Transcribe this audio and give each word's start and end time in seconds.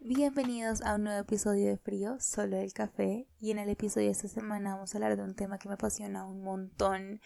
Bienvenidos 0.00 0.80
a 0.82 0.94
un 0.94 1.04
nuevo 1.04 1.20
episodio 1.20 1.66
de 1.66 1.76
Frío, 1.76 2.16
solo 2.18 2.56
el 2.56 2.72
café. 2.72 3.26
Y 3.40 3.50
en 3.50 3.58
el 3.58 3.68
episodio 3.68 4.06
de 4.06 4.12
esta 4.12 4.28
semana 4.28 4.74
vamos 4.74 4.94
a 4.94 4.98
hablar 4.98 5.16
de 5.16 5.22
un 5.22 5.34
tema 5.34 5.58
que 5.58 5.68
me 5.68 5.74
apasiona 5.74 6.26
un 6.26 6.42
montón 6.42 7.20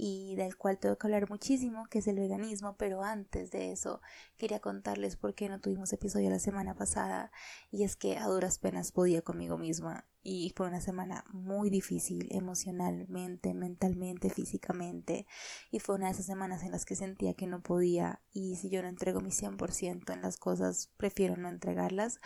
y 0.00 0.36
del 0.36 0.56
cual 0.56 0.78
tengo 0.78 0.96
que 0.96 1.08
hablar 1.08 1.28
muchísimo, 1.28 1.86
que 1.90 1.98
es 1.98 2.06
el 2.06 2.20
veganismo, 2.20 2.76
pero 2.78 3.02
antes 3.02 3.50
de 3.50 3.72
eso 3.72 4.00
quería 4.36 4.60
contarles 4.60 5.16
por 5.16 5.34
qué 5.34 5.48
no 5.48 5.60
tuvimos 5.60 5.92
episodio 5.92 6.30
la 6.30 6.38
semana 6.38 6.74
pasada 6.74 7.32
y 7.72 7.82
es 7.82 7.96
que 7.96 8.16
a 8.16 8.28
duras 8.28 8.60
penas 8.60 8.92
podía 8.92 9.22
conmigo 9.22 9.58
misma 9.58 10.06
y 10.22 10.52
fue 10.54 10.68
una 10.68 10.80
semana 10.80 11.24
muy 11.32 11.68
difícil 11.68 12.28
emocionalmente, 12.30 13.54
mentalmente, 13.54 14.30
físicamente 14.30 15.26
y 15.72 15.80
fue 15.80 15.96
una 15.96 16.06
de 16.06 16.12
esas 16.12 16.26
semanas 16.26 16.62
en 16.62 16.70
las 16.70 16.84
que 16.84 16.94
sentía 16.94 17.34
que 17.34 17.48
no 17.48 17.60
podía 17.60 18.20
y 18.30 18.54
si 18.54 18.70
yo 18.70 18.82
no 18.82 18.88
entrego 18.88 19.20
mi 19.20 19.30
100% 19.30 20.12
en 20.12 20.22
las 20.22 20.36
cosas 20.36 20.90
prefiero 20.96 21.36
no 21.36 21.48
entregarlas 21.48 22.20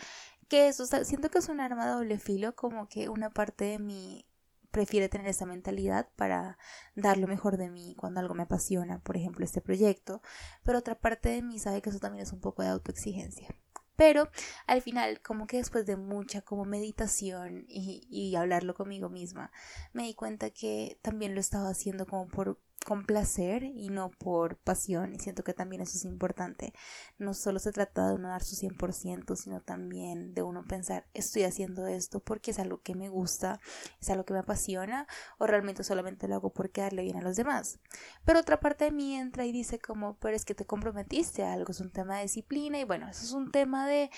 que 0.47 0.67
eso 0.67 0.85
siento 0.85 1.31
que 1.31 1.39
es 1.39 1.49
un 1.49 1.59
arma 1.59 1.87
doble 1.87 2.19
filo 2.19 2.55
como 2.55 2.87
que 2.87 3.09
una 3.09 3.31
parte 3.31 3.65
de 3.65 3.79
mí 3.79 4.27
prefiere 4.73 5.07
tener 5.07 5.27
esa 5.27 5.45
mentalidad 5.45 6.09
para 6.15 6.57
dar 6.95 7.19
lo 7.19 7.27
mejor 7.27 7.57
de 7.57 7.69
mí 7.69 7.93
cuando 7.95 8.19
algo 8.19 8.33
me 8.33 8.43
apasiona, 8.43 8.99
por 8.99 9.15
ejemplo 9.15 9.45
este 9.45 9.61
proyecto, 9.61 10.21
pero 10.63 10.79
otra 10.79 10.95
parte 10.95 11.29
de 11.29 11.43
mí 11.43 11.59
sabe 11.59 11.81
que 11.81 11.91
eso 11.91 11.99
también 11.99 12.23
es 12.23 12.33
un 12.33 12.41
poco 12.41 12.63
de 12.63 12.69
autoexigencia. 12.69 13.55
Pero 13.95 14.29
al 14.65 14.81
final, 14.81 15.21
como 15.21 15.45
que 15.45 15.57
después 15.57 15.85
de 15.85 15.95
mucha 15.95 16.41
como 16.41 16.65
meditación 16.65 17.65
y, 17.67 18.07
y 18.09 18.35
hablarlo 18.35 18.73
conmigo 18.73 19.09
misma, 19.09 19.51
me 19.93 20.03
di 20.03 20.15
cuenta 20.15 20.49
que 20.49 20.97
también 21.03 21.35
lo 21.35 21.39
estaba 21.39 21.69
haciendo 21.69 22.07
como 22.07 22.27
por 22.27 22.59
con 22.83 23.05
placer 23.05 23.63
y 23.63 23.89
no 23.89 24.11
por 24.11 24.57
pasión 24.57 25.13
y 25.13 25.19
siento 25.19 25.43
que 25.43 25.53
también 25.53 25.81
eso 25.81 25.97
es 25.97 26.05
importante. 26.05 26.73
No 27.17 27.33
solo 27.33 27.59
se 27.59 27.71
trata 27.71 28.07
de 28.07 28.15
uno 28.15 28.29
dar 28.29 28.43
su 28.43 28.55
100% 28.55 29.35
sino 29.35 29.61
también 29.61 30.33
de 30.33 30.41
uno 30.41 30.63
pensar 30.63 31.05
estoy 31.13 31.43
haciendo 31.43 31.87
esto 31.87 32.19
porque 32.19 32.51
es 32.51 32.59
algo 32.59 32.81
que 32.81 32.95
me 32.95 33.09
gusta 33.09 33.59
es 34.01 34.09
algo 34.09 34.25
que 34.25 34.33
me 34.33 34.39
apasiona 34.39 35.07
o 35.37 35.47
realmente 35.47 35.83
solamente 35.83 36.27
lo 36.27 36.35
hago 36.35 36.53
por 36.53 36.71
quedarle 36.71 37.03
bien 37.03 37.17
a 37.17 37.21
los 37.21 37.35
demás. 37.35 37.79
Pero 38.25 38.39
otra 38.39 38.59
parte 38.59 38.85
de 38.85 38.91
mí 38.91 39.15
entra 39.15 39.45
y 39.45 39.51
dice 39.51 39.79
como 39.79 40.17
pero 40.19 40.35
es 40.35 40.45
que 40.45 40.55
te 40.55 40.65
comprometiste 40.65 41.43
a 41.43 41.53
algo 41.53 41.71
es 41.71 41.79
un 41.79 41.91
tema 41.91 42.17
de 42.17 42.23
disciplina 42.23 42.79
y 42.79 42.83
bueno 42.83 43.07
eso 43.09 43.23
es 43.23 43.31
un 43.31 43.51
tema 43.51 43.87
de 43.87 44.09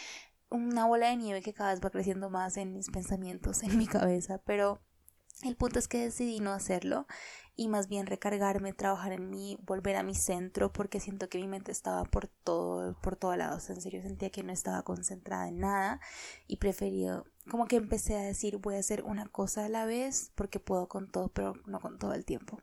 una 0.49 0.85
bola 0.85 1.09
de 1.09 1.17
nieve 1.17 1.41
que 1.41 1.53
cada 1.53 1.71
vez 1.71 1.83
va 1.83 1.89
creciendo 1.89 2.29
más 2.29 2.57
en 2.57 2.73
mis 2.73 2.89
pensamientos 2.89 3.63
en 3.63 3.77
mi 3.77 3.87
cabeza 3.87 4.39
pero 4.45 4.81
el 5.43 5.55
punto 5.55 5.79
es 5.79 5.87
que 5.87 5.99
decidí 5.99 6.39
no 6.39 6.51
hacerlo 6.51 7.07
y 7.57 7.67
más 7.67 7.87
bien 7.87 8.05
recargarme, 8.05 8.73
trabajar 8.73 9.13
en 9.13 9.29
mí, 9.29 9.57
volver 9.63 9.95
a 9.95 10.03
mi 10.03 10.15
centro 10.15 10.71
porque 10.73 10.99
siento 10.99 11.29
que 11.29 11.37
mi 11.37 11.47
mente 11.47 11.71
estaba 11.71 12.03
por 12.03 12.27
todo, 12.27 12.99
por 13.01 13.15
todos 13.15 13.37
lados. 13.37 13.69
En 13.69 13.79
serio 13.81 14.01
sentía 14.01 14.29
que 14.29 14.43
no 14.43 14.51
estaba 14.51 14.83
concentrada 14.83 15.47
en 15.47 15.59
nada 15.59 16.01
y 16.47 16.57
preferí 16.57 17.05
como 17.49 17.67
que 17.67 17.77
empecé 17.77 18.15
a 18.17 18.21
decir 18.21 18.57
voy 18.57 18.75
a 18.75 18.79
hacer 18.79 19.03
una 19.03 19.27
cosa 19.27 19.65
a 19.65 19.69
la 19.69 19.85
vez 19.85 20.31
porque 20.35 20.59
puedo 20.59 20.87
con 20.87 21.09
todo 21.09 21.29
pero 21.29 21.53
no 21.65 21.79
con 21.79 21.97
todo 21.97 22.13
el 22.13 22.25
tiempo. 22.25 22.61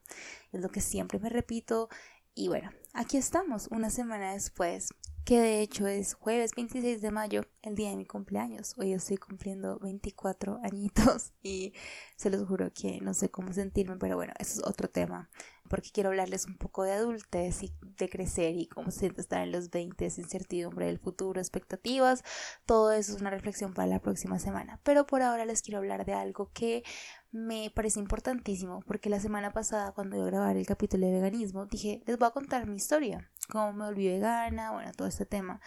Es 0.53 0.61
lo 0.61 0.69
que 0.69 0.81
siempre 0.81 1.19
me 1.19 1.31
repito 1.31 1.89
y 2.35 2.49
bueno, 2.49 2.71
aquí 2.95 3.17
estamos 3.17 3.69
una 3.71 3.91
semana 3.91 4.33
después 4.33 4.89
que 5.25 5.41
de 5.41 5.61
hecho 5.63 5.87
es 5.87 6.15
jueves 6.15 6.53
26 6.57 7.01
de 7.01 7.11
mayo, 7.13 7.43
el 7.63 7.77
día 7.77 7.91
de 7.91 7.97
mi 7.97 8.05
cumpleaños. 8.05 8.75
Hoy 8.77 8.93
estoy 8.93 9.19
cumpliendo 9.19 9.79
24 9.79 10.59
añitos 10.65 11.33
y 11.43 11.73
se 12.17 12.29
los 12.29 12.47
juro 12.49 12.73
que 12.73 13.01
no 13.01 13.15
sé 13.15 13.31
cómo 13.31 13.53
sentirme, 13.53 13.97
pero 13.97 14.17
bueno, 14.17 14.33
eso 14.41 14.61
es 14.61 14.67
otro 14.67 14.91
tema, 14.91 15.31
porque 15.69 15.91
quiero 15.93 16.11
hablarles 16.11 16.47
un 16.47 16.57
poco 16.57 16.83
de 16.83 16.93
adultez 16.93 17.63
y 17.63 17.73
de 17.81 18.09
crecer 18.09 18.57
y 18.57 18.67
cómo 18.67 18.91
se 18.91 19.01
siente 19.01 19.21
estar 19.21 19.43
en 19.43 19.53
los 19.53 19.71
20, 19.71 20.05
incertidumbre 20.05 20.87
del 20.87 20.99
futuro, 20.99 21.41
expectativas, 21.41 22.25
todo 22.67 22.91
eso 22.91 23.15
es 23.15 23.21
una 23.21 23.31
reflexión 23.31 23.75
para 23.75 23.87
la 23.87 24.01
próxima 24.01 24.41
semana. 24.41 24.81
Pero 24.83 25.07
por 25.07 25.23
ahora 25.23 25.45
les 25.45 25.63
quiero 25.63 25.79
hablar 25.79 26.05
de 26.05 26.15
algo 26.15 26.51
que 26.53 26.83
me 27.31 27.71
parece 27.71 28.01
importantísimo, 28.01 28.83
porque 28.87 29.09
la 29.09 29.21
semana 29.21 29.53
pasada 29.53 29.93
cuando 29.93 30.17
iba 30.17 30.27
a 30.27 30.31
grabar 30.31 30.57
el 30.57 30.67
capítulo 30.67 31.07
de 31.07 31.13
veganismo, 31.13 31.67
dije, 31.67 32.03
les 32.07 32.19
voy 32.19 32.29
a 32.29 32.33
contar 32.33 32.67
mi 32.67 32.77
historia, 32.77 33.31
cómo 33.49 33.73
me 33.73 33.85
volví 33.85 34.09
vegana, 34.09 34.73
bueno, 34.73 34.93
todo 34.93 35.09
este 35.09 35.27
tema, 35.27 35.61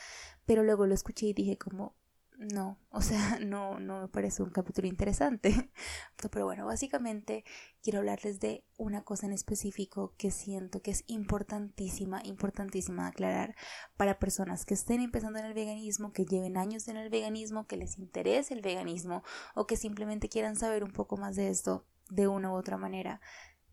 pero 0.46 0.63
luego 0.63 0.86
lo 0.88 0.94
escuché 0.94 1.28
y 1.28 1.34
dije 1.34 1.58
como, 1.58 1.96
no, 2.38 2.80
o 2.90 3.02
sea, 3.02 3.40
no, 3.46 3.80
no 3.80 4.02
me 4.02 4.08
parece 4.08 4.44
un 4.44 4.50
capítulo 4.50 4.88
interesante. 4.88 5.72
Pero 6.31 6.46
bueno, 6.46 6.66
básicamente 6.66 7.44
quiero 7.81 8.00
hablarles 8.00 8.40
de 8.40 8.66
una 8.78 9.03
cosa 9.03 9.25
en 9.25 9.34
específico 9.34 10.13
que 10.18 10.31
siento 10.31 10.81
que 10.81 10.91
es 10.91 11.03
importantísima, 11.08 12.22
importantísima 12.24 13.08
aclarar 13.08 13.56
para 13.96 14.19
personas 14.19 14.66
que 14.66 14.74
estén 14.74 15.02
empezando 15.02 15.40
en 15.40 15.46
el 15.46 15.53
veganismo, 15.53 16.13
que 16.13 16.25
lleven 16.25 16.57
años 16.57 16.88
en 16.88 16.97
el 16.97 17.09
veganismo, 17.09 17.68
que 17.68 17.78
les 17.78 17.97
interese 17.97 18.53
el 18.53 18.62
veganismo 18.62 19.24
o 19.53 19.68
que 19.68 19.78
simplemente 19.78 20.30
quieran 20.30 20.56
saber 20.56 20.84
un 20.84 20.92
poco 20.92 21.18
más 21.18 21.36
de 21.36 21.50
esto 21.50 21.86
de 22.09 22.28
una 22.28 22.52
u 22.52 22.56
otra 22.56 22.78
manera 22.78 23.19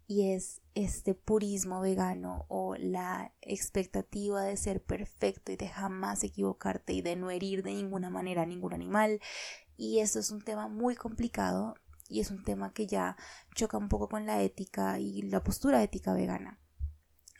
y 0.06 0.32
es 0.32 0.60
este 0.74 1.14
purismo 1.14 1.80
vegano 1.80 2.46
o 2.48 2.76
la 2.76 3.32
expectativa 3.40 4.42
de 4.42 4.56
ser 4.56 4.82
perfecto 4.82 5.52
y 5.52 5.56
de 5.56 5.68
jamás 5.68 6.24
equivocarte 6.24 6.92
y 6.92 7.02
de 7.02 7.16
no 7.16 7.30
herir 7.30 7.62
de 7.62 7.74
ninguna 7.74 8.10
manera 8.10 8.42
a 8.42 8.46
ningún 8.46 8.72
animal. 8.72 9.20
Y 9.76 10.00
eso 10.00 10.18
es 10.18 10.30
un 10.30 10.42
tema 10.42 10.68
muy 10.68 10.96
complicado 10.96 11.74
y 12.08 12.20
es 12.20 12.30
un 12.30 12.42
tema 12.44 12.72
que 12.72 12.86
ya 12.86 13.16
choca 13.54 13.78
un 13.78 13.88
poco 13.88 14.08
con 14.08 14.26
la 14.26 14.42
ética 14.42 14.98
y 14.98 15.22
la 15.22 15.42
postura 15.42 15.82
ética 15.82 16.12
vegana. 16.12 16.58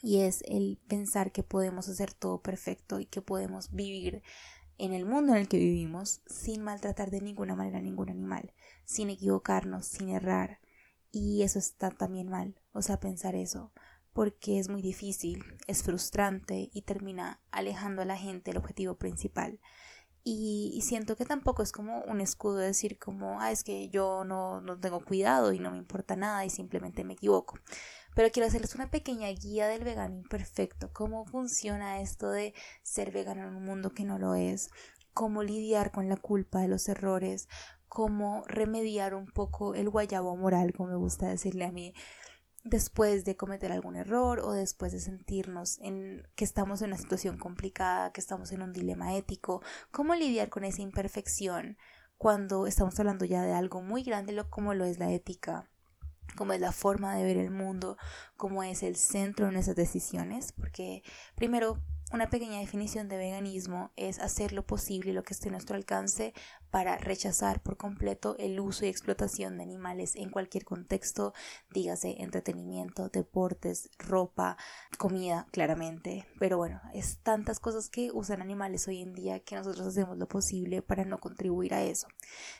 Y 0.03 0.21
es 0.23 0.43
el 0.47 0.81
pensar 0.89 1.31
que 1.31 1.43
podemos 1.43 1.89
hacer 1.89 2.13
todo 2.13 2.43
perfecto 2.43 2.99
y 2.99 3.07
que 3.07 3.23
podemos 3.23 3.71
vivir 3.71 4.23
en 4.79 4.93
el 4.93 5.05
mundo 5.05 5.33
en 5.33 5.39
el 5.39 5.49
que 5.49 5.59
vivimos 5.59 6.23
sin 6.27 6.63
maltratar 6.63 7.11
de 7.11 7.21
ninguna 7.21 7.55
manera 7.55 7.79
a 7.79 7.83
ningún 7.83 8.09
animal, 8.09 8.53
sin 8.85 9.11
equivocarnos, 9.11 9.87
sin 9.87 10.09
errar, 10.09 10.59
y 11.13 11.43
eso 11.43 11.59
está 11.59 11.91
también 11.91 12.29
mal, 12.29 12.59
o 12.73 12.83
sea, 12.83 12.99
pensar 12.99 13.35
eso, 13.35 13.71
porque 14.15 14.59
es 14.59 14.69
muy 14.69 14.83
difícil, 14.83 15.45
es 15.67 15.83
frustrante 15.83 16.71
y 16.73 16.83
termina 16.83 17.41
alejando 17.51 18.03
a 18.03 18.07
la 18.07 18.17
gente 18.17 18.51
del 18.51 18.59
objetivo 18.59 18.97
principal. 18.97 19.61
Y, 20.25 20.81
siento 20.85 21.17
que 21.17 21.25
tampoco 21.25 21.63
es 21.65 21.73
como 21.73 22.01
un 22.05 22.21
escudo 22.21 22.59
decir 22.59 22.97
como, 22.99 23.41
ah, 23.41 23.51
es 23.51 23.65
que 23.65 23.89
yo 23.89 24.25
no, 24.25 24.61
no 24.61 24.79
tengo 24.79 25.05
cuidado 25.05 25.53
y 25.53 25.59
no 25.59 25.73
me 25.73 25.79
importa 25.79 26.15
nada 26.15 26.45
y 26.45 26.51
simplemente 26.51 27.03
me 27.03 27.15
equivoco. 27.15 27.59
Pero 28.15 28.31
quiero 28.31 28.47
hacerles 28.47 28.75
una 28.77 28.91
pequeña 28.91 29.29
guía 29.31 29.67
del 29.67 29.83
vegano 29.83 30.15
imperfecto, 30.17 30.93
cómo 30.93 31.27
funciona 31.27 32.01
esto 32.01 32.31
de 32.31 32.55
ser 32.83 33.11
vegano 33.11 33.49
en 33.49 33.57
un 33.57 33.65
mundo 33.65 33.91
que 33.91 34.05
no 34.05 34.19
lo 34.19 34.37
es, 34.37 34.71
cómo 35.13 35.43
lidiar 35.43 35.91
con 35.91 36.09
la 36.09 36.17
culpa 36.17 36.61
de 36.61 36.69
los 36.69 36.89
errores, 36.89 37.49
cómo 37.93 38.43
remediar 38.47 39.15
un 39.15 39.27
poco 39.27 39.75
el 39.75 39.91
guayabo 39.91 40.35
moral, 40.35 40.73
como 40.73 40.89
me 40.89 40.97
gusta 40.97 41.29
decirle 41.29 41.67
a 41.67 41.73
mí, 41.73 41.93
después 42.65 43.27
de 43.27 43.37
cometer 43.37 43.71
algún 43.71 43.97
error 43.97 44.41
o 44.41 44.53
después 44.53 44.93
de 44.93 44.99
sentirnos 44.99 45.79
en 45.79 46.27
que 46.35 46.47
estamos 46.47 46.81
en 46.81 46.89
una 46.89 46.97
situación 46.97 47.37
complicada, 47.37 48.11
que 48.11 48.23
estamos 48.23 48.51
en 48.51 48.63
un 48.63 48.73
dilema 48.73 49.15
ético, 49.15 49.61
cómo 49.91 50.15
lidiar 50.15 50.49
con 50.49 50.65
esa 50.65 50.81
imperfección 50.81 51.77
cuando 52.17 52.67
estamos 52.67 52.99
hablando 52.99 53.27
ya 53.27 53.43
de 53.43 53.53
algo 53.53 53.83
muy 53.83 54.03
grande 54.05 54.43
como 54.49 54.73
lo 54.73 54.87
es 54.87 54.99
la 54.99 55.13
ética, 55.13 55.69
como 56.35 56.55
es 56.55 56.63
la 56.63 56.73
forma 56.73 57.15
de 57.15 57.25
ver 57.25 57.37
el 57.37 57.51
mundo, 57.51 57.99
como 58.39 58.63
es 58.63 58.83
el 58.83 58.97
centro 58.97 59.45
de 59.45 59.53
nuestras 59.53 59.77
decisiones, 59.77 60.53
porque 60.53 61.03
primero 61.35 61.83
una 62.13 62.29
pequeña 62.29 62.59
definición 62.59 63.09
de 63.09 63.17
veganismo 63.17 63.91
es 63.97 64.19
hacer 64.19 64.53
lo 64.53 64.67
posible 64.67 65.11
y 65.11 65.15
lo 65.15 65.23
que 65.23 65.33
esté 65.33 65.49
a 65.49 65.53
nuestro 65.53 65.77
alcance 65.77 66.35
para 66.71 66.99
rechazar 66.99 67.63
por 67.63 67.79
completo 67.79 68.37
el 68.39 68.61
uso 68.61 68.85
y 68.85 68.89
explotación 68.89 69.57
de 69.57 69.63
animales 69.63 70.15
en 70.17 70.31
cualquier 70.31 70.65
contexto, 70.65 71.33
dígase 71.71 72.23
entretenimiento, 72.23 73.09
deportes, 73.09 73.89
ropa, 73.99 74.59
comida, 74.99 75.47
claramente. 75.53 76.27
Pero 76.39 76.59
bueno, 76.59 76.83
es 76.93 77.19
tantas 77.23 77.61
cosas 77.61 77.89
que 77.89 78.11
usan 78.13 78.43
animales 78.43 78.87
hoy 78.89 79.01
en 79.01 79.15
día 79.15 79.41
que 79.41 79.57
nosotros 79.57 79.87
hacemos 79.87 80.19
lo 80.19 80.29
posible 80.29 80.83
para 80.83 81.07
no 81.07 81.19
contribuir 81.19 81.73
a 81.73 81.83
eso. 81.83 82.09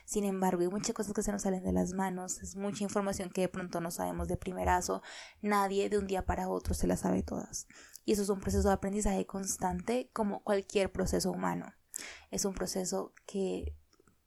Sin 0.05 0.23
embargo, 0.23 0.61
hay 0.61 0.69
muchas 0.69 0.95
cosas 0.95 1.13
que 1.13 1.23
se 1.23 1.31
nos 1.31 1.43
salen 1.43 1.63
de 1.63 1.73
las 1.73 1.93
manos, 1.93 2.41
es 2.41 2.55
mucha 2.55 2.83
información 2.83 3.29
que 3.29 3.41
de 3.41 3.49
pronto 3.49 3.81
no 3.81 3.91
sabemos 3.91 4.27
de 4.27 4.37
primerazo, 4.37 5.03
nadie 5.41 5.89
de 5.89 5.99
un 5.99 6.07
día 6.07 6.25
para 6.25 6.49
otro 6.49 6.73
se 6.73 6.87
la 6.87 6.97
sabe 6.97 7.21
todas 7.21 7.67
y 8.05 8.13
eso 8.13 8.23
es 8.23 8.29
un 8.29 8.39
proceso 8.39 8.67
de 8.67 8.73
aprendizaje 8.73 9.25
constante 9.25 10.09
como 10.13 10.43
cualquier 10.43 10.91
proceso 10.91 11.31
humano. 11.31 11.73
Es 12.31 12.45
un 12.45 12.53
proceso 12.53 13.13
que 13.25 13.75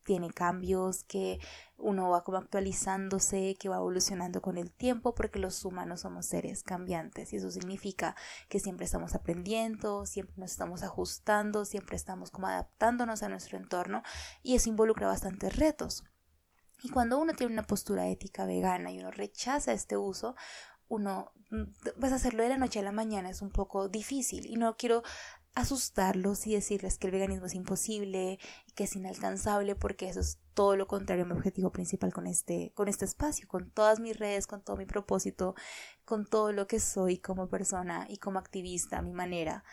tiene 0.07 0.31
cambios, 0.31 1.03
que 1.05 1.41
uno 1.77 2.09
va 2.09 2.25
como 2.25 2.39
actualizándose, 2.39 3.57
que 3.59 3.69
va 3.69 3.77
evolucionando 3.77 4.41
con 4.41 4.57
el 4.57 4.73
tiempo, 4.73 5.15
porque 5.15 5.39
los 5.39 5.63
humanos 5.65 6.03
somos 6.03 6.27
seres 6.27 6.63
cambiantes 6.63 7.33
y 7.33 7.37
eso 7.37 7.51
significa 7.51 8.15
que 8.49 8.61
siempre 8.61 8.87
estamos 8.87 9.15
aprendiendo, 9.15 10.07
siempre 10.07 10.37
nos 10.39 10.53
estamos 10.53 10.83
ajustando, 10.85 11.65
siempre 11.65 11.97
estamos 11.97 12.31
como 12.31 12.47
adaptándonos 12.47 13.23
a 13.23 13.29
nuestro 13.29 13.59
entorno 13.59 14.03
y 14.43 14.55
eso 14.55 14.71
involucra 14.71 15.09
bastantes 15.09 15.57
retos. 15.57 16.05
Y 16.83 16.91
cuando 16.91 17.19
uno 17.19 17.33
tiene 17.33 17.53
una 17.53 17.67
postura 17.67 18.09
ética 18.09 18.47
vegana 18.47 18.93
y 18.93 19.01
uno 19.01 19.11
rechaza 19.11 19.73
este 19.73 19.97
uso, 19.97 20.37
uno, 20.89 21.33
mm, 21.51 21.99
pues 22.01 22.13
hacerlo 22.13 22.43
de 22.43 22.51
la 22.51 22.59
noche 22.59 22.81
a 22.81 22.83
la 22.83 22.93
mañana 22.93 23.31
es 23.31 23.43
un 23.43 23.51
poco 23.51 23.89
difícil 23.89 24.47
y 24.47 24.57
no 24.57 24.77
quiero 24.77 25.03
asustarlos 25.55 26.47
y 26.47 26.55
decirles 26.55 26.99
que 26.99 27.07
el 27.07 27.13
veganismo 27.13 27.47
es 27.47 27.55
imposible 27.55 28.39
y 28.67 28.73
que 28.73 28.85
es 28.85 28.95
inalcanzable 28.95 29.75
porque 29.75 30.09
eso 30.09 30.21
es 30.21 30.39
todo 30.53 30.77
lo 30.77 30.87
contrario 30.87 31.25
a 31.25 31.27
mi 31.27 31.33
objetivo 31.33 31.73
principal 31.73 32.13
con 32.13 32.27
este, 32.27 32.73
con 32.75 32.89
este 32.89 33.07
espacio, 33.07 33.49
con 33.49 33.71
todas 33.71 33.99
mis 33.99 34.19
redes, 34.19 34.47
con 34.47 34.63
todo 34.63 34.77
mi 34.77 34.85
propósito, 34.85 35.55
con 36.05 36.27
todo 36.27 36.53
lo 36.53 36.67
que 36.67 36.79
soy 36.79 37.19
como 37.19 37.49
persona 37.49 38.07
y 38.09 38.19
como 38.19 38.39
activista, 38.39 38.99
a 38.99 39.03
mi 39.03 39.15
manera. 39.15 39.65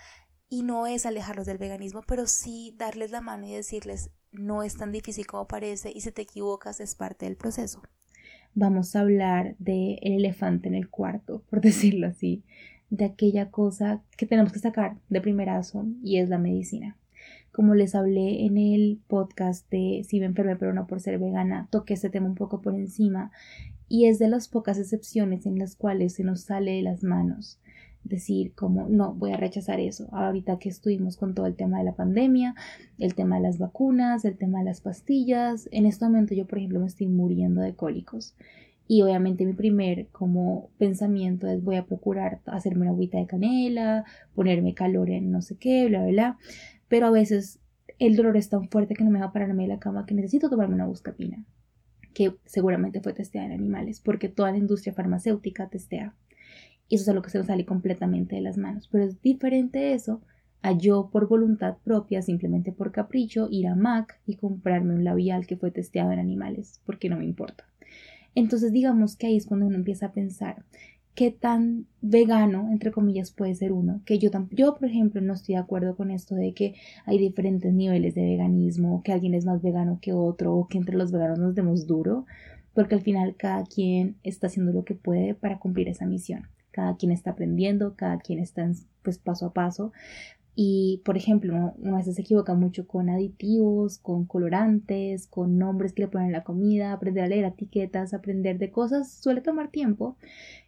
Y 0.47 0.63
no 0.63 0.87
es 0.87 1.05
alejarlos 1.05 1.45
del 1.45 1.57
veganismo, 1.57 2.01
pero 2.07 2.27
sí 2.27 2.73
darles 2.77 3.11
la 3.11 3.19
mano 3.19 3.45
y 3.45 3.53
decirles 3.53 4.09
no 4.31 4.63
es 4.63 4.77
tan 4.77 4.91
difícil 4.91 5.27
como 5.27 5.47
parece 5.47 5.91
y 5.93 6.01
si 6.01 6.11
te 6.11 6.23
equivocas 6.23 6.79
es 6.79 6.95
parte 6.95 7.25
del 7.25 7.37
proceso. 7.37 7.81
Vamos 8.55 8.95
a 8.95 9.01
hablar 9.01 9.55
del 9.59 9.97
elefante 10.01 10.67
en 10.67 10.75
el 10.75 10.89
cuarto, 10.89 11.43
por 11.49 11.61
decirlo 11.61 12.07
así, 12.07 12.43
de 12.89 13.05
aquella 13.05 13.49
cosa 13.49 14.01
que 14.17 14.25
tenemos 14.25 14.51
que 14.51 14.59
sacar 14.59 14.97
de 15.09 15.21
primerazo 15.21 15.85
y 16.03 16.17
es 16.17 16.29
la 16.29 16.37
medicina. 16.37 16.97
Como 17.51 17.75
les 17.75 17.95
hablé 17.95 18.45
en 18.45 18.57
el 18.57 18.99
podcast 19.07 19.69
de 19.69 20.03
Si 20.07 20.19
me 20.19 20.25
enfermé 20.25 20.55
pero 20.55 20.73
no 20.73 20.87
por 20.87 20.99
ser 20.99 21.19
vegana, 21.19 21.67
toqué 21.71 21.93
este 21.93 22.09
tema 22.09 22.27
un 22.27 22.35
poco 22.35 22.61
por 22.61 22.75
encima 22.75 23.31
y 23.87 24.05
es 24.05 24.19
de 24.19 24.27
las 24.27 24.47
pocas 24.47 24.79
excepciones 24.79 25.45
en 25.45 25.59
las 25.59 25.75
cuales 25.75 26.13
se 26.13 26.23
nos 26.23 26.41
sale 26.41 26.73
de 26.73 26.81
las 26.81 27.03
manos 27.03 27.59
decir 28.03 28.53
como 28.53 28.87
no 28.89 29.13
voy 29.13 29.31
a 29.31 29.37
rechazar 29.37 29.79
eso 29.79 30.07
ahorita 30.11 30.59
que 30.59 30.69
estuvimos 30.69 31.17
con 31.17 31.33
todo 31.33 31.45
el 31.45 31.55
tema 31.55 31.79
de 31.79 31.85
la 31.85 31.95
pandemia 31.95 32.53
el 32.99 33.15
tema 33.15 33.37
de 33.37 33.43
las 33.43 33.59
vacunas 33.59 34.25
el 34.25 34.37
tema 34.37 34.59
de 34.59 34.65
las 34.65 34.81
pastillas 34.81 35.69
en 35.71 35.85
este 35.85 36.05
momento 36.05 36.33
yo 36.35 36.45
por 36.45 36.57
ejemplo 36.57 36.79
me 36.79 36.87
estoy 36.87 37.07
muriendo 37.07 37.61
de 37.61 37.75
cólicos 37.75 38.35
y 38.87 39.01
obviamente 39.01 39.45
mi 39.45 39.53
primer 39.53 40.07
como 40.09 40.69
pensamiento 40.77 41.47
es 41.47 41.63
voy 41.63 41.77
a 41.77 41.85
procurar 41.85 42.41
hacerme 42.45 42.81
una 42.81 42.91
agüita 42.91 43.17
de 43.17 43.27
canela, 43.27 44.03
ponerme 44.35 44.73
calor 44.73 45.09
en 45.09 45.31
no 45.31 45.41
sé 45.41 45.57
qué, 45.57 45.87
bla, 45.87 46.01
bla, 46.01 46.11
bla. 46.11 46.37
Pero 46.89 47.07
a 47.07 47.11
veces 47.11 47.59
el 47.99 48.15
dolor 48.15 48.35
es 48.37 48.49
tan 48.49 48.69
fuerte 48.69 48.93
que 48.93 49.03
no 49.03 49.11
me 49.11 49.19
va 49.19 49.27
a 49.27 49.31
pararme 49.33 49.63
de 49.63 49.69
la 49.69 49.79
cama 49.79 50.05
que 50.05 50.15
necesito 50.15 50.49
tomarme 50.49 50.75
una 50.75 50.87
buscapina, 50.87 51.45
que 52.13 52.35
seguramente 52.45 53.01
fue 53.01 53.13
testeada 53.13 53.47
en 53.47 53.53
animales, 53.53 54.01
porque 54.01 54.29
toda 54.29 54.51
la 54.51 54.57
industria 54.57 54.93
farmacéutica 54.93 55.69
testea. 55.69 56.13
Y 56.93 56.97
eso 56.97 57.05
es 57.05 57.09
algo 57.09 57.23
que 57.23 57.31
se 57.31 57.39
nos 57.39 57.47
sale 57.47 57.65
completamente 57.65 58.35
de 58.35 58.43
las 58.43 58.55
manos. 58.55 58.87
Pero 58.91 59.03
es 59.03 59.19
diferente 59.23 59.93
eso 59.93 60.21
a 60.61 60.73
yo 60.73 61.09
por 61.11 61.27
voluntad 61.27 61.77
propia, 61.83 62.21
simplemente 62.21 62.71
por 62.71 62.91
capricho, 62.91 63.47
ir 63.49 63.65
a 63.65 63.73
MAC 63.73 64.19
y 64.27 64.35
comprarme 64.35 64.93
un 64.93 65.03
labial 65.03 65.47
que 65.47 65.57
fue 65.57 65.71
testeado 65.71 66.11
en 66.11 66.19
animales, 66.19 66.81
porque 66.85 67.09
no 67.09 67.17
me 67.17 67.25
importa. 67.25 67.65
Entonces 68.35 68.71
digamos 68.71 69.15
que 69.15 69.25
ahí 69.25 69.37
es 69.37 69.47
cuando 69.47 69.65
uno 69.65 69.75
empieza 69.75 70.05
a 70.05 70.11
pensar 70.11 70.65
qué 71.15 71.31
tan 71.31 71.87
vegano, 72.01 72.69
entre 72.71 72.91
comillas, 72.91 73.31
puede 73.31 73.55
ser 73.55 73.71
uno. 73.71 74.03
Que 74.05 74.19
yo, 74.19 74.29
yo, 74.51 74.75
por 74.75 74.87
ejemplo, 74.87 75.19
no 75.19 75.33
estoy 75.33 75.55
de 75.55 75.61
acuerdo 75.61 75.95
con 75.95 76.11
esto 76.11 76.35
de 76.35 76.53
que 76.53 76.75
hay 77.07 77.17
diferentes 77.17 77.73
niveles 77.73 78.13
de 78.13 78.21
veganismo, 78.21 79.01
que 79.01 79.13
alguien 79.13 79.33
es 79.33 79.45
más 79.45 79.63
vegano 79.63 79.97
que 79.99 80.13
otro, 80.13 80.53
o 80.53 80.67
que 80.67 80.77
entre 80.77 80.95
los 80.95 81.11
veganos 81.11 81.39
nos 81.39 81.55
demos 81.55 81.87
duro, 81.87 82.27
porque 82.75 82.93
al 82.93 83.01
final 83.01 83.33
cada 83.35 83.63
quien 83.63 84.17
está 84.21 84.45
haciendo 84.45 84.73
lo 84.73 84.85
que 84.85 84.93
puede 84.93 85.33
para 85.33 85.57
cumplir 85.57 85.87
esa 85.87 86.05
misión. 86.05 86.43
Cada 86.73 86.97
quien 86.97 87.13
está 87.13 87.31
aprendiendo, 87.31 87.95
cada 87.95 88.17
quien 88.17 88.39
está 88.39 88.69
pues 89.01 89.17
paso 89.17 89.45
a 89.45 89.53
paso, 89.53 89.93
y, 90.55 91.01
por 91.03 91.17
ejemplo, 91.17 91.73
a 91.83 91.97
veces 91.97 92.15
se 92.15 92.21
equivoca 92.21 92.53
mucho 92.53 92.85
con 92.87 93.09
aditivos, 93.09 93.97
con 93.97 94.25
colorantes, 94.25 95.25
con 95.25 95.57
nombres 95.57 95.93
que 95.93 96.03
le 96.03 96.07
ponen 96.09 96.29
a 96.29 96.37
la 96.37 96.43
comida, 96.43 96.93
aprender 96.93 97.23
a 97.23 97.27
leer 97.27 97.45
etiquetas, 97.45 98.13
aprender 98.13 98.59
de 98.59 98.71
cosas 98.71 99.11
suele 99.11 99.41
tomar 99.41 99.69
tiempo. 99.69 100.15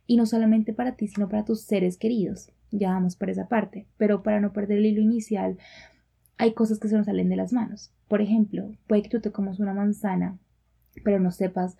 Y 0.07 0.17
no 0.17 0.25
solamente 0.25 0.73
para 0.73 0.95
ti, 0.95 1.07
sino 1.07 1.29
para 1.29 1.45
tus 1.45 1.61
seres 1.61 1.97
queridos. 1.97 2.51
Ya 2.71 2.89
vamos 2.91 3.15
por 3.15 3.29
esa 3.29 3.47
parte. 3.47 3.85
Pero 3.97 4.23
para 4.23 4.39
no 4.39 4.53
perder 4.53 4.79
el 4.79 4.87
hilo 4.87 5.01
inicial, 5.01 5.57
hay 6.37 6.53
cosas 6.53 6.79
que 6.79 6.87
se 6.87 6.97
nos 6.97 7.05
salen 7.05 7.29
de 7.29 7.35
las 7.35 7.53
manos. 7.53 7.91
Por 8.07 8.21
ejemplo, 8.21 8.71
puede 8.87 9.03
que 9.03 9.09
tú 9.09 9.21
te 9.21 9.31
comas 9.31 9.59
una 9.59 9.73
manzana, 9.73 10.37
pero 11.03 11.19
no 11.19 11.31
sepas 11.31 11.77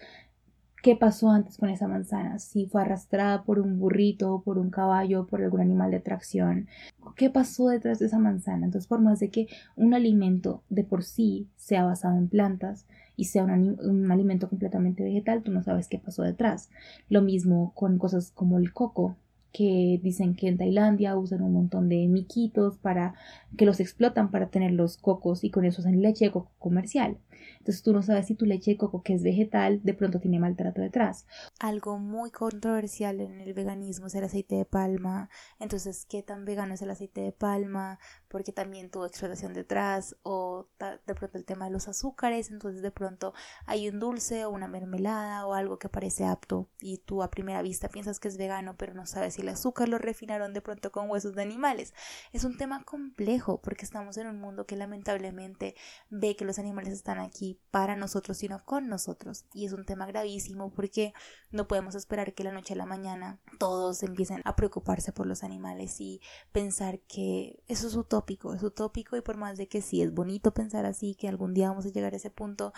qué 0.86 0.96
pasó 0.96 1.32
antes 1.32 1.58
con 1.58 1.72
esa 1.72 1.88
manzana, 1.88 2.38
si 2.38 2.68
fue 2.68 2.84
arrastrada 2.84 3.42
por 3.42 3.58
un 3.58 3.80
burrito, 3.80 4.44
por 4.46 4.60
un 4.60 4.70
caballo, 4.70 5.26
por 5.26 5.42
algún 5.42 5.62
animal 5.62 5.90
de 5.90 6.00
tracción, 6.00 6.68
qué 7.16 7.32
pasó 7.32 7.70
detrás 7.70 7.98
de 7.98 8.06
esa 8.06 8.20
manzana. 8.20 8.68
Entonces, 8.68 8.88
por 8.88 9.02
más 9.02 9.20
de 9.20 9.32
que 9.32 9.48
un 9.76 9.96
alimento 9.96 10.62
de 10.70 10.84
por 10.84 11.04
sí 11.04 11.48
sea 11.56 11.86
basado 11.86 12.20
en 12.20 12.28
plantas 12.28 12.86
y 13.16 13.26
sea 13.26 13.46
un, 13.46 13.80
un 13.84 14.12
alimento 14.12 14.48
completamente 14.48 15.02
vegetal, 15.02 15.42
tú 15.42 15.52
no 15.52 15.64
sabes 15.64 15.88
qué 15.88 15.98
pasó 15.98 16.22
detrás. 16.22 16.70
Lo 17.10 17.24
mismo 17.24 17.72
con 17.74 17.98
cosas 17.98 18.30
como 18.30 18.60
el 18.60 18.72
coco, 18.72 19.16
que 19.56 20.02
dicen 20.04 20.36
que 20.36 20.50
en 20.50 20.58
Tailandia 20.58 21.16
usan 21.16 21.42
un 21.42 21.54
montón 21.54 21.88
de 21.88 22.08
miquitos 22.08 22.78
para 22.78 23.14
que 23.58 23.66
los 23.66 23.80
explotan 23.80 24.30
para 24.30 24.50
tener 24.50 24.74
los 24.74 24.98
cocos 24.98 25.46
y 25.46 25.50
con 25.50 25.64
eso 25.64 25.82
hacen 25.82 26.02
leche 26.02 26.26
de 26.26 26.32
coco 26.32 26.52
comercial. 26.60 27.18
Entonces 27.60 27.84
tú 27.84 27.94
no 27.94 28.02
sabes 28.02 28.28
si 28.28 28.36
tu 28.36 28.46
leche 28.46 28.72
de 28.72 28.78
coco, 28.78 29.02
que 29.02 29.14
es 29.14 29.24
vegetal, 29.24 29.82
de 29.84 29.94
pronto 29.94 30.20
tiene 30.20 30.40
maltrato 30.40 30.82
detrás. 30.82 31.26
Algo 31.60 31.98
muy 31.98 32.32
controversial 32.32 33.22
en 33.22 33.40
el 33.40 33.54
veganismo 33.54 34.08
es 34.08 34.16
el 34.16 34.24
aceite 34.24 34.56
de 34.56 34.66
palma. 34.66 35.30
Entonces, 35.60 36.06
¿qué 36.06 36.22
tan 36.22 36.46
vegano 36.46 36.74
es 36.74 36.82
el 36.82 36.90
aceite 36.90 37.22
de 37.22 37.32
palma? 37.32 38.00
Porque 38.28 38.52
también 38.52 38.90
tuvo 38.90 39.06
explotación 39.06 39.54
detrás. 39.54 40.16
O 40.24 40.68
de 40.80 41.16
pronto 41.16 41.38
el 41.38 41.46
tema 41.46 41.66
de 41.66 41.72
los 41.72 41.88
azúcares. 41.88 42.52
Entonces, 42.52 42.82
de 42.82 42.92
pronto 42.92 43.34
hay 43.66 43.90
un 43.90 44.00
dulce 44.00 44.46
o 44.46 44.50
una 44.50 44.68
mermelada 44.68 45.46
o 45.46 45.54
algo 45.54 45.80
que 45.80 45.90
parece 45.90 46.26
apto 46.26 46.70
y 46.80 47.00
tú 47.00 47.24
a 47.24 47.32
primera 47.32 47.62
vista 47.62 47.90
piensas 47.90 48.20
que 48.20 48.28
es 48.28 48.38
vegano, 48.38 48.76
pero 48.78 48.94
no 48.94 49.06
sabes 49.06 49.36
si 49.36 49.42
el 49.46 49.54
azúcar 49.54 49.88
lo 49.88 49.98
refinaron 49.98 50.54
de 50.54 50.62
pronto 50.62 50.92
con 50.92 51.10
huesos 51.10 51.36
de 51.36 51.44
animales. 51.44 51.94
Es 52.34 52.44
un 52.44 52.58
tema 52.58 52.84
complejo 52.84 53.62
porque 53.62 53.86
estamos 53.86 54.18
en 54.18 54.28
un 54.28 54.40
mundo 54.40 54.66
que 54.66 54.76
lamentablemente 54.76 55.76
ve 56.10 56.36
que 56.36 56.46
los 56.46 56.60
animales 56.60 56.94
están 56.94 57.20
aquí 57.20 57.60
para 57.72 57.96
nosotros, 57.96 58.38
sino 58.38 58.64
con 58.66 58.88
nosotros. 58.88 59.46
Y 59.54 59.66
es 59.66 59.74
un 59.74 59.86
tema 59.86 60.06
gravísimo 60.06 60.74
porque 60.74 61.14
no 61.52 61.68
podemos 61.68 61.96
esperar 61.96 62.34
que 62.34 62.44
la 62.44 62.52
noche 62.52 62.74
a 62.74 62.78
la 62.78 62.86
mañana 62.86 63.40
todos 63.60 64.04
empiecen 64.04 64.42
a 64.46 64.56
preocuparse 64.56 65.12
por 65.12 65.28
los 65.28 65.44
animales 65.44 66.02
y 66.02 66.22
pensar 66.52 67.00
que 67.02 67.64
eso 67.68 67.88
es 67.88 67.96
utópico, 67.96 68.54
es 68.54 68.64
utópico 68.64 69.16
y 69.16 69.22
por 69.22 69.38
más 69.38 69.58
de 69.58 69.68
que 69.68 69.82
sí 69.82 70.02
es 70.02 70.14
bonito 70.14 70.54
pensar 70.54 70.86
así, 70.86 71.16
que 71.16 71.28
algún 71.28 71.54
día 71.54 71.70
vamos 71.70 71.86
a 71.86 71.90
llegar 71.90 72.14
a 72.14 72.18
ese 72.18 72.32
punto, 72.32 72.74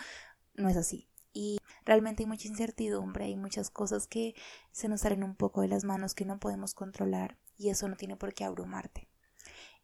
no 0.54 0.68
es 0.68 0.76
así. 0.76 1.08
Realmente 1.88 2.22
hay 2.22 2.26
mucha 2.26 2.48
incertidumbre, 2.48 3.24
hay 3.24 3.34
muchas 3.34 3.70
cosas 3.70 4.06
que 4.06 4.34
se 4.72 4.88
nos 4.88 5.00
salen 5.00 5.24
un 5.24 5.34
poco 5.34 5.62
de 5.62 5.68
las 5.68 5.84
manos 5.84 6.14
que 6.14 6.26
no 6.26 6.38
podemos 6.38 6.74
controlar 6.74 7.38
y 7.56 7.70
eso 7.70 7.88
no 7.88 7.96
tiene 7.96 8.14
por 8.14 8.34
qué 8.34 8.44
abrumarte 8.44 9.08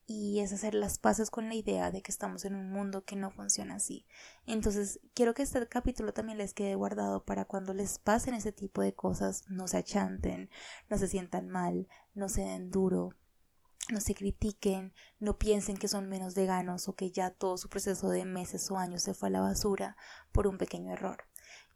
y 0.06 0.40
es 0.40 0.52
hacer 0.52 0.74
las 0.74 0.98
paces 0.98 1.30
con 1.30 1.48
la 1.48 1.54
idea 1.54 1.90
de 1.90 2.02
que 2.02 2.10
estamos 2.12 2.44
en 2.44 2.56
un 2.56 2.70
mundo 2.70 3.06
que 3.06 3.16
no 3.16 3.30
funciona 3.30 3.76
así. 3.76 4.04
Entonces, 4.44 5.00
quiero 5.14 5.32
que 5.32 5.44
este 5.44 5.66
capítulo 5.66 6.12
también 6.12 6.36
les 6.36 6.52
quede 6.52 6.74
guardado 6.74 7.24
para 7.24 7.46
cuando 7.46 7.72
les 7.72 7.98
pasen 7.98 8.34
ese 8.34 8.52
tipo 8.52 8.82
de 8.82 8.94
cosas, 8.94 9.44
no 9.48 9.66
se 9.66 9.78
achanten, 9.78 10.50
no 10.90 10.98
se 10.98 11.08
sientan 11.08 11.48
mal, 11.48 11.88
no 12.12 12.28
se 12.28 12.42
den 12.42 12.70
duro, 12.70 13.14
no 13.90 14.02
se 14.02 14.14
critiquen, 14.14 14.92
no 15.20 15.38
piensen 15.38 15.78
que 15.78 15.88
son 15.88 16.10
menos 16.10 16.34
veganos 16.34 16.86
o 16.86 16.94
que 16.96 17.10
ya 17.10 17.30
todo 17.30 17.56
su 17.56 17.70
proceso 17.70 18.10
de 18.10 18.26
meses 18.26 18.70
o 18.70 18.76
años 18.76 19.02
se 19.02 19.14
fue 19.14 19.28
a 19.28 19.32
la 19.32 19.40
basura 19.40 19.96
por 20.32 20.46
un 20.46 20.58
pequeño 20.58 20.92
error. 20.92 21.24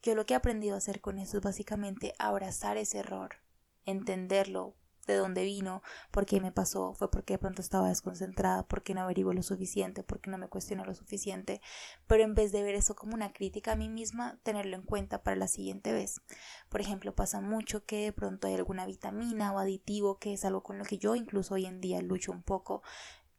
Yo 0.03 0.15
lo 0.15 0.27
que 0.27 0.35
he 0.35 0.37
aprendido 0.37 0.75
a 0.75 0.79
hacer 0.79 1.01
con 1.01 1.19
eso 1.19 1.39
es 1.39 1.43
básicamente 1.43 2.15
abrazar 2.19 2.77
ese 2.77 2.99
error, 2.99 3.37
entenderlo, 3.85 4.75
de 5.09 5.17
dónde 5.17 5.43
vino, 5.43 5.83
por 6.11 6.27
qué 6.27 6.41
me 6.41 6.53
pasó, 6.53 6.93
fue 6.93 7.11
porque 7.11 7.35
de 7.35 7.39
pronto 7.39 7.63
estaba 7.63 7.89
desconcentrada, 7.89 8.69
porque 8.69 8.95
no 8.95 9.01
averiguo 9.01 9.33
lo 9.33 9.43
suficiente, 9.43 10.05
porque 10.05 10.31
no 10.31 10.39
me 10.39 10.49
cuestiono 10.49 10.85
lo 10.85 10.95
suficiente, 10.95 11.61
pero 12.07 12.23
en 12.23 12.35
vez 12.35 12.53
de 12.53 12.63
ver 12.63 12.75
eso 12.75 12.95
como 12.95 13.15
una 13.15 13.33
crítica 13.33 13.73
a 13.73 13.77
mí 13.77 13.89
misma, 13.89 14.39
tenerlo 14.43 14.77
en 14.77 14.83
cuenta 14.83 15.23
para 15.23 15.37
la 15.37 15.49
siguiente 15.49 15.93
vez. 15.93 16.21
Por 16.69 16.81
ejemplo, 16.81 17.15
pasa 17.15 17.41
mucho 17.41 17.85
que 17.85 18.05
de 18.05 18.13
pronto 18.13 18.47
hay 18.47 18.55
alguna 18.55 18.87
vitamina 18.87 19.53
o 19.53 19.59
aditivo 19.59 20.19
que 20.19 20.35
es 20.35 20.45
algo 20.45 20.63
con 20.63 20.79
lo 20.79 20.85
que 20.85 20.99
yo 20.99 21.17
incluso 21.17 21.55
hoy 21.55 21.67
en 21.67 21.81
día 21.81 22.01
lucho 22.03 22.31
un 22.31 22.43
poco, 22.43 22.83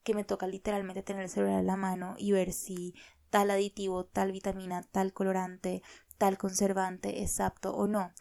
que 0.03 0.15
me 0.15 0.23
toca 0.23 0.47
literalmente 0.47 1.03
tener 1.03 1.23
el 1.23 1.29
celular 1.29 1.59
en 1.59 1.67
la 1.67 1.77
mano 1.77 2.15
y 2.17 2.31
ver 2.31 2.51
si 2.51 2.95
tal 3.29 3.51
aditivo, 3.51 4.05
tal 4.05 4.31
vitamina, 4.31 4.81
tal 4.91 5.13
colorante, 5.13 5.83
tal 6.19 6.37
conservante 6.37 7.23
es 7.23 7.39
apto 7.39 7.73
o 7.75 7.87
no. 7.87 8.13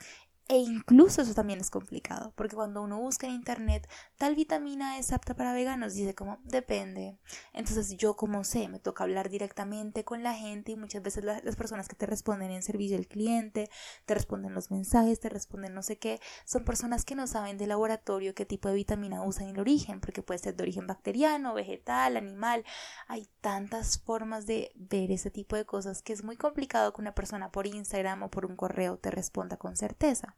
E 0.50 0.56
incluso 0.56 1.20
eso 1.20 1.34
también 1.34 1.60
es 1.60 1.68
complicado, 1.68 2.32
porque 2.34 2.56
cuando 2.56 2.80
uno 2.80 2.98
busca 2.98 3.26
en 3.26 3.34
internet 3.34 3.86
tal 4.16 4.34
vitamina 4.34 4.98
es 4.98 5.12
apta 5.12 5.34
para 5.34 5.52
veganos, 5.52 5.92
dice 5.92 6.14
como 6.14 6.38
depende. 6.42 7.18
Entonces 7.52 7.98
yo 7.98 8.16
como 8.16 8.44
sé, 8.44 8.66
me 8.68 8.78
toca 8.78 9.04
hablar 9.04 9.28
directamente 9.28 10.04
con 10.04 10.22
la 10.22 10.32
gente 10.32 10.72
y 10.72 10.76
muchas 10.76 11.02
veces 11.02 11.22
las 11.24 11.56
personas 11.56 11.86
que 11.86 11.96
te 11.96 12.06
responden 12.06 12.50
en 12.50 12.62
servicio 12.62 12.96
al 12.96 13.06
cliente, 13.06 13.68
te 14.06 14.14
responden 14.14 14.54
los 14.54 14.70
mensajes, 14.70 15.20
te 15.20 15.28
responden 15.28 15.74
no 15.74 15.82
sé 15.82 15.98
qué, 15.98 16.18
son 16.46 16.64
personas 16.64 17.04
que 17.04 17.14
no 17.14 17.26
saben 17.26 17.58
de 17.58 17.66
laboratorio 17.66 18.34
qué 18.34 18.46
tipo 18.46 18.70
de 18.70 18.74
vitamina 18.76 19.22
usan 19.22 19.48
y 19.48 19.50
el 19.50 19.60
origen, 19.60 20.00
porque 20.00 20.22
puede 20.22 20.38
ser 20.38 20.56
de 20.56 20.62
origen 20.62 20.86
bacteriano, 20.86 21.52
vegetal, 21.52 22.16
animal. 22.16 22.64
Hay 23.06 23.28
tantas 23.42 23.98
formas 23.98 24.46
de 24.46 24.72
ver 24.76 25.10
ese 25.10 25.30
tipo 25.30 25.56
de 25.56 25.66
cosas 25.66 26.00
que 26.00 26.14
es 26.14 26.24
muy 26.24 26.38
complicado 26.38 26.94
que 26.94 27.02
una 27.02 27.14
persona 27.14 27.52
por 27.52 27.66
Instagram 27.66 28.22
o 28.22 28.30
por 28.30 28.46
un 28.46 28.56
correo 28.56 28.96
te 28.96 29.10
responda 29.10 29.58
con 29.58 29.76
certeza. 29.76 30.37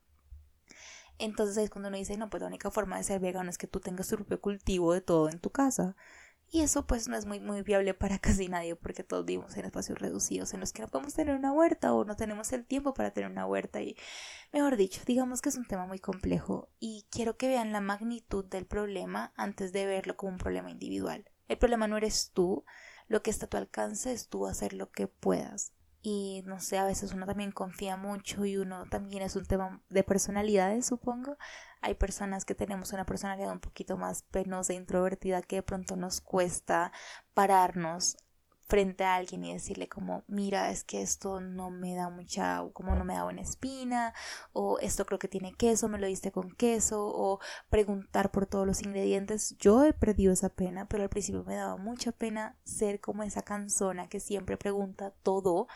Entonces 1.20 1.56
es 1.58 1.70
cuando 1.70 1.88
uno 1.88 1.98
dice, 1.98 2.16
no, 2.16 2.30
pues 2.30 2.40
la 2.40 2.48
única 2.48 2.70
forma 2.70 2.96
de 2.96 3.04
ser 3.04 3.20
vegano 3.20 3.50
es 3.50 3.58
que 3.58 3.66
tú 3.66 3.78
tengas 3.78 4.08
tu 4.08 4.16
propio 4.16 4.40
cultivo 4.40 4.92
de 4.94 5.02
todo 5.02 5.28
en 5.28 5.38
tu 5.38 5.50
casa. 5.50 5.94
Y 6.52 6.62
eso 6.62 6.84
pues 6.84 7.06
no 7.06 7.16
es 7.16 7.26
muy, 7.26 7.38
muy 7.38 7.62
viable 7.62 7.94
para 7.94 8.18
casi 8.18 8.48
nadie 8.48 8.74
porque 8.74 9.04
todos 9.04 9.24
vivimos 9.24 9.56
en 9.56 9.66
espacios 9.66 9.98
reducidos 10.00 10.52
en 10.52 10.60
los 10.60 10.72
que 10.72 10.82
no 10.82 10.88
podemos 10.88 11.14
tener 11.14 11.36
una 11.36 11.52
huerta 11.52 11.92
o 11.92 12.04
no 12.04 12.16
tenemos 12.16 12.52
el 12.52 12.64
tiempo 12.64 12.92
para 12.94 13.12
tener 13.12 13.30
una 13.30 13.46
huerta 13.46 13.80
y 13.80 13.96
mejor 14.52 14.76
dicho, 14.76 15.02
digamos 15.06 15.42
que 15.42 15.50
es 15.50 15.56
un 15.56 15.66
tema 15.66 15.86
muy 15.86 16.00
complejo 16.00 16.68
y 16.80 17.06
quiero 17.10 17.36
que 17.36 17.48
vean 17.48 17.72
la 17.72 17.80
magnitud 17.80 18.44
del 18.44 18.66
problema 18.66 19.32
antes 19.36 19.72
de 19.72 19.86
verlo 19.86 20.16
como 20.16 20.32
un 20.32 20.38
problema 20.38 20.70
individual. 20.70 21.30
El 21.46 21.58
problema 21.58 21.86
no 21.86 21.96
eres 21.96 22.30
tú, 22.32 22.64
lo 23.06 23.22
que 23.22 23.30
está 23.30 23.46
a 23.46 23.48
tu 23.48 23.56
alcance 23.56 24.12
es 24.12 24.28
tú 24.28 24.46
hacer 24.46 24.72
lo 24.72 24.90
que 24.90 25.06
puedas. 25.06 25.72
Y 26.02 26.42
no 26.46 26.60
sé, 26.60 26.78
a 26.78 26.84
veces 26.84 27.12
uno 27.12 27.26
también 27.26 27.52
confía 27.52 27.96
mucho 27.96 28.44
y 28.46 28.56
uno 28.56 28.86
también 28.86 29.22
es 29.22 29.36
un 29.36 29.44
tema 29.44 29.82
de 29.90 30.02
personalidades, 30.02 30.86
supongo. 30.86 31.36
Hay 31.82 31.94
personas 31.94 32.44
que 32.44 32.54
tenemos 32.54 32.92
una 32.92 33.04
personalidad 33.04 33.52
un 33.52 33.60
poquito 33.60 33.98
más 33.98 34.22
penosa 34.22 34.72
introvertida 34.72 35.42
que 35.42 35.56
de 35.56 35.62
pronto 35.62 35.96
nos 35.96 36.20
cuesta 36.22 36.92
pararnos 37.34 38.16
frente 38.70 39.02
a 39.04 39.16
alguien 39.16 39.44
y 39.44 39.52
decirle 39.52 39.88
como 39.88 40.22
mira 40.28 40.70
es 40.70 40.84
que 40.84 41.02
esto 41.02 41.40
no 41.40 41.70
me 41.70 41.96
da 41.96 42.08
mucha 42.08 42.62
como 42.72 42.94
no 42.94 43.04
me 43.04 43.14
da 43.14 43.24
buena 43.24 43.42
espina 43.42 44.14
o 44.52 44.78
esto 44.78 45.04
creo 45.04 45.18
que 45.18 45.26
tiene 45.26 45.52
queso 45.54 45.88
me 45.88 45.98
lo 45.98 46.06
diste 46.06 46.30
con 46.30 46.52
queso 46.52 47.04
o 47.04 47.40
preguntar 47.68 48.30
por 48.30 48.46
todos 48.46 48.66
los 48.66 48.82
ingredientes. 48.82 49.56
Yo 49.58 49.84
he 49.84 49.92
perdido 49.92 50.32
esa 50.32 50.50
pena 50.50 50.86
pero 50.88 51.02
al 51.02 51.08
principio 51.08 51.42
me 51.44 51.56
daba 51.56 51.76
mucha 51.76 52.12
pena 52.12 52.56
ser 52.64 53.00
como 53.00 53.24
esa 53.24 53.42
canzona 53.42 54.08
que 54.08 54.20
siempre 54.20 54.56
pregunta 54.56 55.12
todo. 55.24 55.66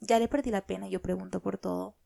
Ya 0.00 0.18
le 0.18 0.28
perdí 0.28 0.50
la 0.50 0.66
pena 0.66 0.88
yo 0.88 1.02
pregunto 1.02 1.40
por 1.40 1.58
todo 1.58 1.96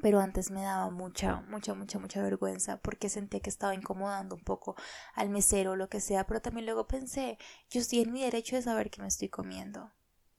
pero 0.00 0.20
antes 0.20 0.50
me 0.50 0.62
daba 0.62 0.90
mucha, 0.90 1.42
mucha, 1.48 1.74
mucha, 1.74 1.98
mucha 1.98 2.22
vergüenza 2.22 2.78
porque 2.78 3.08
sentía 3.08 3.40
que 3.40 3.50
estaba 3.50 3.74
incomodando 3.74 4.34
un 4.34 4.42
poco 4.42 4.74
al 5.14 5.28
mesero 5.28 5.72
o 5.72 5.76
lo 5.76 5.88
que 5.88 6.00
sea, 6.00 6.26
pero 6.26 6.40
también 6.40 6.66
luego 6.66 6.86
pensé, 6.86 7.38
yo 7.68 7.80
estoy 7.80 8.00
en 8.00 8.12
mi 8.12 8.22
derecho 8.22 8.56
de 8.56 8.62
saber 8.62 8.90
qué 8.90 9.02
me 9.02 9.08
estoy 9.08 9.28
comiendo 9.28 9.92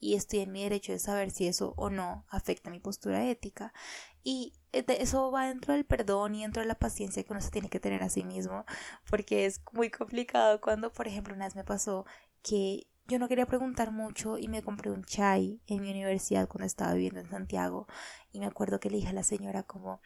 y 0.03 0.15
estoy 0.15 0.39
en 0.39 0.51
mi 0.51 0.63
derecho 0.63 0.91
de 0.91 0.99
saber 0.99 1.31
si 1.31 1.47
eso 1.47 1.73
o 1.77 1.89
no 1.89 2.25
afecta 2.29 2.69
mi 2.69 2.79
postura 2.79 3.25
ética. 3.29 3.73
Y 4.21 4.53
eso 4.73 5.31
va 5.31 5.47
dentro 5.47 5.73
del 5.73 5.85
perdón 5.85 6.35
y 6.35 6.41
dentro 6.41 6.61
de 6.61 6.67
la 6.67 6.75
paciencia 6.75 7.23
que 7.23 7.31
uno 7.31 7.41
se 7.41 7.51
tiene 7.51 7.69
que 7.69 7.79
tener 7.79 8.03
a 8.03 8.09
sí 8.09 8.23
mismo 8.23 8.65
porque 9.09 9.45
es 9.45 9.61
muy 9.71 9.89
complicado 9.89 10.59
cuando 10.61 10.91
por 10.91 11.07
ejemplo 11.07 11.33
una 11.33 11.45
vez 11.45 11.55
me 11.55 11.63
pasó 11.63 12.05
que 12.41 12.87
yo 13.07 13.19
no 13.19 13.27
quería 13.27 13.45
preguntar 13.45 13.91
mucho 13.91 14.37
y 14.37 14.47
me 14.47 14.61
compré 14.61 14.91
un 14.91 15.03
chai 15.03 15.61
en 15.67 15.81
mi 15.81 15.91
universidad 15.91 16.47
cuando 16.47 16.65
estaba 16.65 16.93
viviendo 16.93 17.19
en 17.19 17.29
Santiago 17.29 17.87
y 18.31 18.39
me 18.39 18.45
acuerdo 18.45 18.79
que 18.79 18.89
le 18.89 18.97
dije 18.97 19.09
a 19.09 19.13
la 19.13 19.23
señora 19.23 19.63
como 19.63 20.01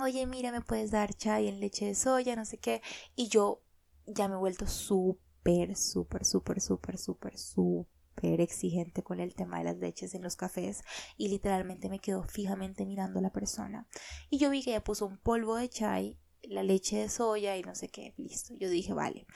oye 0.00 0.26
mira 0.26 0.52
me 0.52 0.60
puedes 0.60 0.90
dar 0.90 1.14
chai 1.14 1.48
en 1.48 1.60
leche 1.60 1.86
de 1.86 1.94
soya 1.94 2.36
no 2.36 2.44
sé 2.44 2.58
qué 2.58 2.82
y 3.14 3.28
yo 3.28 3.62
ya 4.06 4.28
me 4.28 4.34
he 4.34 4.38
vuelto 4.38 4.66
súper 4.66 5.76
súper 5.76 6.24
súper 6.24 6.60
súper 6.60 6.98
súper 6.98 7.38
súper 7.38 8.40
exigente 8.40 9.02
con 9.02 9.20
el 9.20 9.34
tema 9.34 9.58
de 9.58 9.64
las 9.64 9.76
leches 9.78 10.14
en 10.14 10.22
los 10.22 10.36
cafés 10.36 10.82
y 11.16 11.28
literalmente 11.28 11.88
me 11.88 12.00
quedo 12.00 12.24
fijamente 12.24 12.84
mirando 12.84 13.20
a 13.20 13.22
la 13.22 13.30
persona. 13.30 13.86
Y 14.28 14.38
yo 14.38 14.50
vi 14.50 14.62
que 14.62 14.70
ella 14.70 14.82
puso 14.82 15.06
un 15.06 15.18
polvo 15.18 15.54
de 15.56 15.68
chai 15.68 16.18
la 16.42 16.62
leche 16.62 16.96
de 16.96 17.08
soya 17.08 17.56
y 17.56 17.62
no 17.62 17.74
sé 17.74 17.88
qué, 17.88 18.14
listo. 18.16 18.54
Yo 18.54 18.70
dije, 18.70 18.92
vale, 18.92 19.26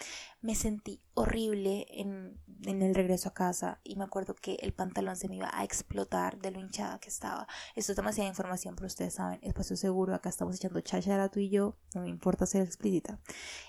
me 0.41 0.55
sentí 0.55 1.01
horrible 1.15 1.87
en, 1.91 2.39
en, 2.65 2.83
el 2.83 2.95
regreso 2.95 3.29
a 3.29 3.35
casa 3.35 3.81
y 3.85 3.97
me 3.97 4.05
acuerdo 4.05 4.35
que 4.35 4.55
el 4.63 4.73
pantalón 4.73 5.17
se 5.17 5.29
me 5.29 5.37
iba 5.37 5.51
a 5.53 5.65
explotar 5.65 6.39
de 6.39 6.51
lo 6.51 6.61
hinchada 6.61 6.99
que 6.99 7.09
estaba. 7.09 7.47
Esto 7.75 7.93
es 7.93 7.97
demasiada 7.97 8.29
información, 8.29 8.75
pero 8.75 8.87
ustedes 8.87 9.15
saben, 9.15 9.39
espacio 9.43 9.77
seguro, 9.77 10.15
acá 10.15 10.29
estamos 10.29 10.57
echando 10.57 10.81
cháchara 10.81 11.29
tú 11.29 11.41
y 11.41 11.51
yo, 11.51 11.77
no 11.95 12.03
me 12.03 12.09
importa 12.09 12.47
ser 12.47 12.63
explícita. 12.63 13.19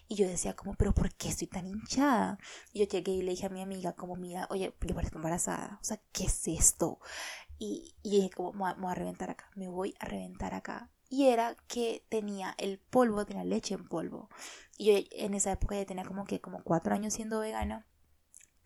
Y 0.08 0.16
yo 0.16 0.28
decía 0.28 0.56
como, 0.56 0.76
pero 0.76 0.94
¿por 0.94 1.14
qué 1.14 1.30
estoy 1.30 1.48
tan 1.48 1.68
hinchada? 1.68 2.38
Y 2.72 2.80
yo 2.80 2.86
llegué 2.86 3.12
y 3.12 3.22
le 3.22 3.32
dije 3.32 3.48
a 3.48 3.50
mi 3.50 3.62
amiga 3.62 3.94
como, 3.94 4.16
mira, 4.16 4.48
oye, 4.50 4.74
yo 4.82 4.96
parezco 4.96 5.18
embarazada, 5.18 5.80
o 5.82 5.84
sea, 5.84 6.00
¿qué 6.12 6.26
es 6.26 6.48
esto? 6.48 7.00
Y, 7.66 7.96
y 8.04 8.10
dije 8.10 8.30
como, 8.30 8.52
me 8.52 8.74
voy 8.74 8.92
a 8.92 8.96
reventar 8.96 9.30
acá, 9.30 9.50
me 9.56 9.70
voy 9.70 9.96
a 10.00 10.06
reventar 10.06 10.54
acá 10.54 10.90
y 11.14 11.28
era 11.28 11.56
que 11.68 12.04
tenía 12.10 12.56
el 12.58 12.80
polvo 12.80 13.24
la 13.36 13.44
leche 13.44 13.76
en 13.76 13.88
polvo. 13.88 14.30
Y 14.78 14.86
yo 14.86 15.08
en 15.12 15.36
esa 15.36 15.52
época 15.52 15.76
ya 15.76 15.86
tenía 15.86 16.04
como 16.04 16.26
que 16.26 16.42
como 16.42 16.64
cuatro 16.64 16.96
años 16.96 17.14
siendo 17.14 17.40
vegana 17.40 17.86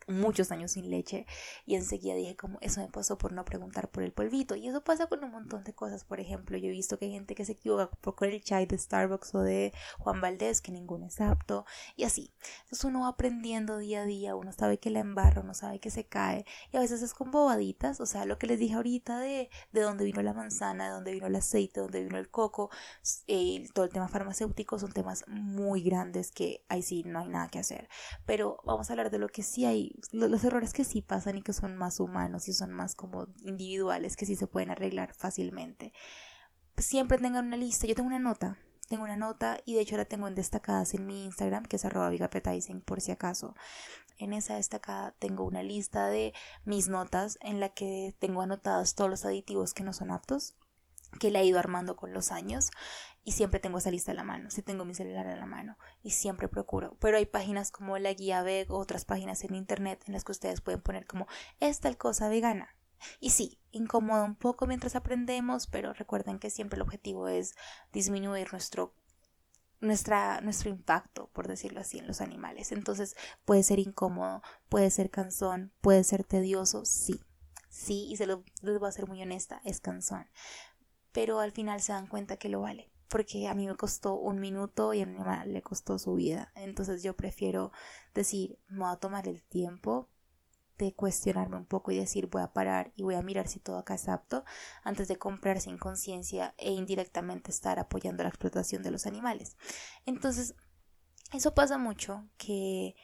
muchos 0.08 0.52
años 0.52 0.72
sin 0.72 0.90
leche 0.90 1.26
y 1.66 1.76
enseguida 1.76 2.16
dije 2.16 2.36
como 2.36 2.58
eso 2.62 2.82
me 2.82 2.88
pasó 2.88 3.18
por 3.18 3.34
no 3.34 3.46
preguntar 3.46 3.90
por 3.90 4.04
el 4.04 4.12
polvito 4.12 4.56
y 4.56 4.68
eso 4.68 4.84
pasa 4.84 5.08
con 5.08 5.24
un 5.24 5.32
montón 5.32 5.64
de 5.64 5.74
cosas. 5.74 6.04
Por 6.04 6.20
ejemplo 6.20 6.58
yo 6.58 6.68
he 6.68 6.72
visto 6.72 6.98
que 6.98 7.06
hay 7.06 7.12
gente 7.12 7.36
que 7.36 7.46
se 7.46 7.54
equivoca 7.54 7.90
con 8.02 8.30
el 8.30 8.42
chai 8.44 8.66
de 8.66 8.78
Starbucks 8.78 9.36
o 9.36 9.42
de 9.42 9.74
Juan 10.00 10.22
Valdés 10.22 10.62
que 10.62 10.72
ninguno 10.72 11.08
es 11.08 11.22
apto 11.22 11.66
y 11.96 12.04
así. 12.04 12.34
Entonces 12.64 12.84
uno 12.86 13.02
va 13.02 13.10
aprendiendo 13.10 13.78
día 13.78 14.02
a 14.02 14.06
día 14.06 14.36
uno 14.36 14.52
sabe 14.52 14.80
que 14.80 14.90
la 14.90 15.00
embarra 15.00 15.42
uno 15.42 15.54
sabe 15.54 15.80
que 15.80 15.92
se 15.92 16.06
cae 16.06 16.46
y 16.72 16.78
a 16.78 16.80
veces 16.80 17.02
es 17.02 17.14
con 17.14 17.32
bobaditas. 17.32 18.00
O 18.00 18.06
sea 18.06 18.26
lo 18.26 18.38
que 18.38 18.48
les 18.48 18.60
dije 18.60 18.76
ahorita 18.76 19.20
de 19.20 19.50
de 19.72 19.82
dónde 19.82 20.06
vino 20.06 20.22
la 20.22 20.34
manzana 20.34 20.88
de 20.88 20.92
dónde 20.92 21.12
vino 21.12 21.28
el 21.28 21.36
aceite 21.36 21.80
de 21.80 21.82
dónde 21.82 22.04
vino 22.04 22.18
el 22.18 22.30
coco 22.30 22.70
eh, 23.28 23.68
todo 23.74 23.86
el 23.86 23.92
tema 23.92 24.08
farmacéutico 24.08 24.80
son 24.80 24.92
temas 24.92 25.24
muy 25.28 25.82
grandes 25.82 26.32
que 26.32 26.64
ahí 26.70 26.82
sí 26.82 27.04
no 27.06 27.20
hay 27.20 27.28
nada 27.28 27.48
que 27.50 27.60
hacer. 27.60 27.90
Pero 28.26 28.60
vamos 28.66 28.90
a 28.90 28.94
hablar 28.94 29.12
de 29.12 29.20
lo 29.20 29.30
que 29.30 29.44
sí 29.44 29.66
hay 29.66 29.94
los 30.12 30.44
errores 30.44 30.74
que 30.74 30.84
sí 30.84 31.02
pasan 31.02 31.38
y 31.38 31.42
que 31.42 31.54
son 31.54 31.76
más 31.76 32.00
humanos 32.00 32.48
y 32.48 32.54
son 32.54 32.72
más 32.72 32.96
como 32.96 33.28
individuales, 33.44 34.16
que 34.16 34.26
sí 34.26 34.36
se 34.36 34.48
pueden 34.48 34.72
arreglar 34.72 35.14
fácilmente. 35.14 35.94
Siempre 36.78 37.18
tengan 37.18 37.48
una 37.48 37.58
lista. 37.58 37.88
Yo 37.88 37.96
tengo 37.96 38.08
una 38.08 38.20
nota. 38.20 38.58
Tengo 38.88 39.04
una 39.04 39.18
nota 39.18 39.60
y 39.66 39.74
de 39.74 39.82
hecho 39.82 39.98
la 39.98 40.06
tengo 40.06 40.28
en 40.28 40.36
destacadas 40.36 40.94
en 40.94 41.06
mi 41.06 41.26
Instagram, 41.26 41.66
que 41.66 41.76
es 41.76 41.84
arroba 41.84 42.10
por 42.86 43.02
si 43.02 43.12
acaso. 43.12 43.54
En 44.18 44.34
esa 44.34 44.56
destacada 44.56 45.14
tengo 45.20 45.44
una 45.44 45.62
lista 45.62 46.08
de 46.08 46.34
mis 46.64 46.88
notas 46.88 47.38
en 47.42 47.60
la 47.60 47.70
que 47.70 48.16
tengo 48.20 48.42
anotados 48.42 48.96
todos 48.96 49.10
los 49.10 49.26
aditivos 49.26 49.74
que 49.74 49.84
no 49.84 49.92
son 49.92 50.12
aptos 50.12 50.56
que 51.20 51.32
le 51.32 51.40
he 51.40 51.46
ido 51.46 51.60
armando 51.60 51.96
con 51.96 52.14
los 52.14 52.32
años 52.32 52.72
y 53.24 53.34
siempre 53.34 53.60
tengo 53.60 53.78
esa 53.78 53.92
lista 53.92 54.12
a 54.12 54.16
la 54.16 54.24
mano, 54.24 54.50
si 54.50 54.62
tengo 54.62 54.86
mi 54.86 54.94
celular 54.94 55.28
a 55.28 55.36
la 55.36 55.46
mano 55.46 55.78
y 56.02 56.12
siempre 56.12 56.48
procuro. 56.48 56.96
Pero 57.00 57.18
hay 57.18 57.26
páginas 57.26 57.72
como 57.72 57.98
la 57.98 58.14
guía 58.14 58.42
veg 58.42 58.72
o 58.72 58.78
otras 58.78 59.06
páginas 59.06 59.44
en 59.44 59.56
internet 59.56 60.04
en 60.08 60.14
las 60.14 60.24
que 60.24 60.32
ustedes 60.32 60.62
pueden 60.62 60.82
poner 60.82 61.06
como 61.06 61.28
es 61.60 61.80
tal 61.80 61.98
cosa 61.98 62.30
vegana. 62.30 62.76
Y 63.20 63.32
sí, 63.32 63.60
incomoda 63.72 64.24
un 64.24 64.36
poco 64.36 64.66
mientras 64.66 64.96
aprendemos, 64.96 65.68
pero 65.68 65.94
recuerden 65.94 66.40
que 66.40 66.50
siempre 66.50 66.78
el 66.78 66.82
objetivo 66.82 67.28
es 67.28 67.56
disminuir 67.92 68.52
nuestro 68.52 68.96
nuestra, 69.80 70.42
nuestro 70.42 70.70
impacto, 70.70 71.30
por 71.34 71.48
decirlo 71.48 71.82
así, 71.82 72.00
en 72.00 72.08
los 72.08 72.22
animales. 72.22 72.72
Entonces 72.72 73.16
puede 73.46 73.64
ser 73.64 73.80
incómodo, 73.80 74.42
puede 74.70 74.90
ser 74.90 75.10
cansón, 75.10 75.72
puede 75.82 76.04
ser 76.04 76.24
tedioso, 76.24 76.86
sí. 76.86 77.20
Sí, 77.70 78.08
y 78.10 78.18
se 78.18 78.26
lo, 78.26 78.44
les 78.62 78.80
voy 78.80 78.90
a 78.90 78.92
ser 78.92 79.08
muy 79.08 79.22
honesta, 79.22 79.62
es 79.64 79.80
cansón. 79.80 80.28
Pero 81.18 81.40
al 81.40 81.52
final 81.52 81.82
se 81.82 81.94
dan 81.94 82.06
cuenta 82.06 82.38
que 82.38 82.48
lo 82.48 82.62
vale 82.62 82.92
porque 83.08 83.48
a 83.48 83.56
mí 83.56 83.66
me 83.66 83.76
costó 83.76 84.14
un 84.14 84.40
minuto 84.40 84.94
y 84.94 85.02
a 85.02 85.08
mi 85.08 85.18
mamá 85.18 85.46
le 85.46 85.64
costó 85.64 85.98
su 85.98 86.14
vida. 86.14 86.52
Entonces 86.54 87.02
yo 87.02 87.16
prefiero 87.16 87.72
decir, 88.14 88.60
me 88.68 88.82
voy 88.82 88.94
a 88.94 88.98
tomar 88.98 89.28
el 89.28 89.42
tiempo 89.42 90.10
de 90.78 90.94
cuestionarme 90.94 91.58
un 91.58 91.66
poco 91.66 91.90
y 91.90 91.98
decir 91.98 92.28
voy 92.28 92.44
a 92.44 92.54
parar 92.54 92.92
y 92.96 93.02
voy 93.02 93.16
a 93.16 93.24
mirar 93.24 93.48
si 93.48 93.60
todo 93.60 93.80
acá 93.80 93.96
es 93.96 94.08
apto 94.08 94.46
antes 94.84 95.08
de 95.08 95.18
comprar 95.18 95.60
sin 95.60 95.80
conciencia 95.80 96.54
e 96.60 96.72
indirectamente 96.72 97.50
estar 97.50 97.80
apoyando 97.80 98.22
la 98.22 98.30
explotación 98.30 98.84
de 98.84 98.92
los 98.92 99.08
animales. 99.08 99.58
Entonces, 100.06 100.54
eso 101.34 101.56
pasa 101.56 101.80
mucho 101.80 102.30
que 102.38 102.96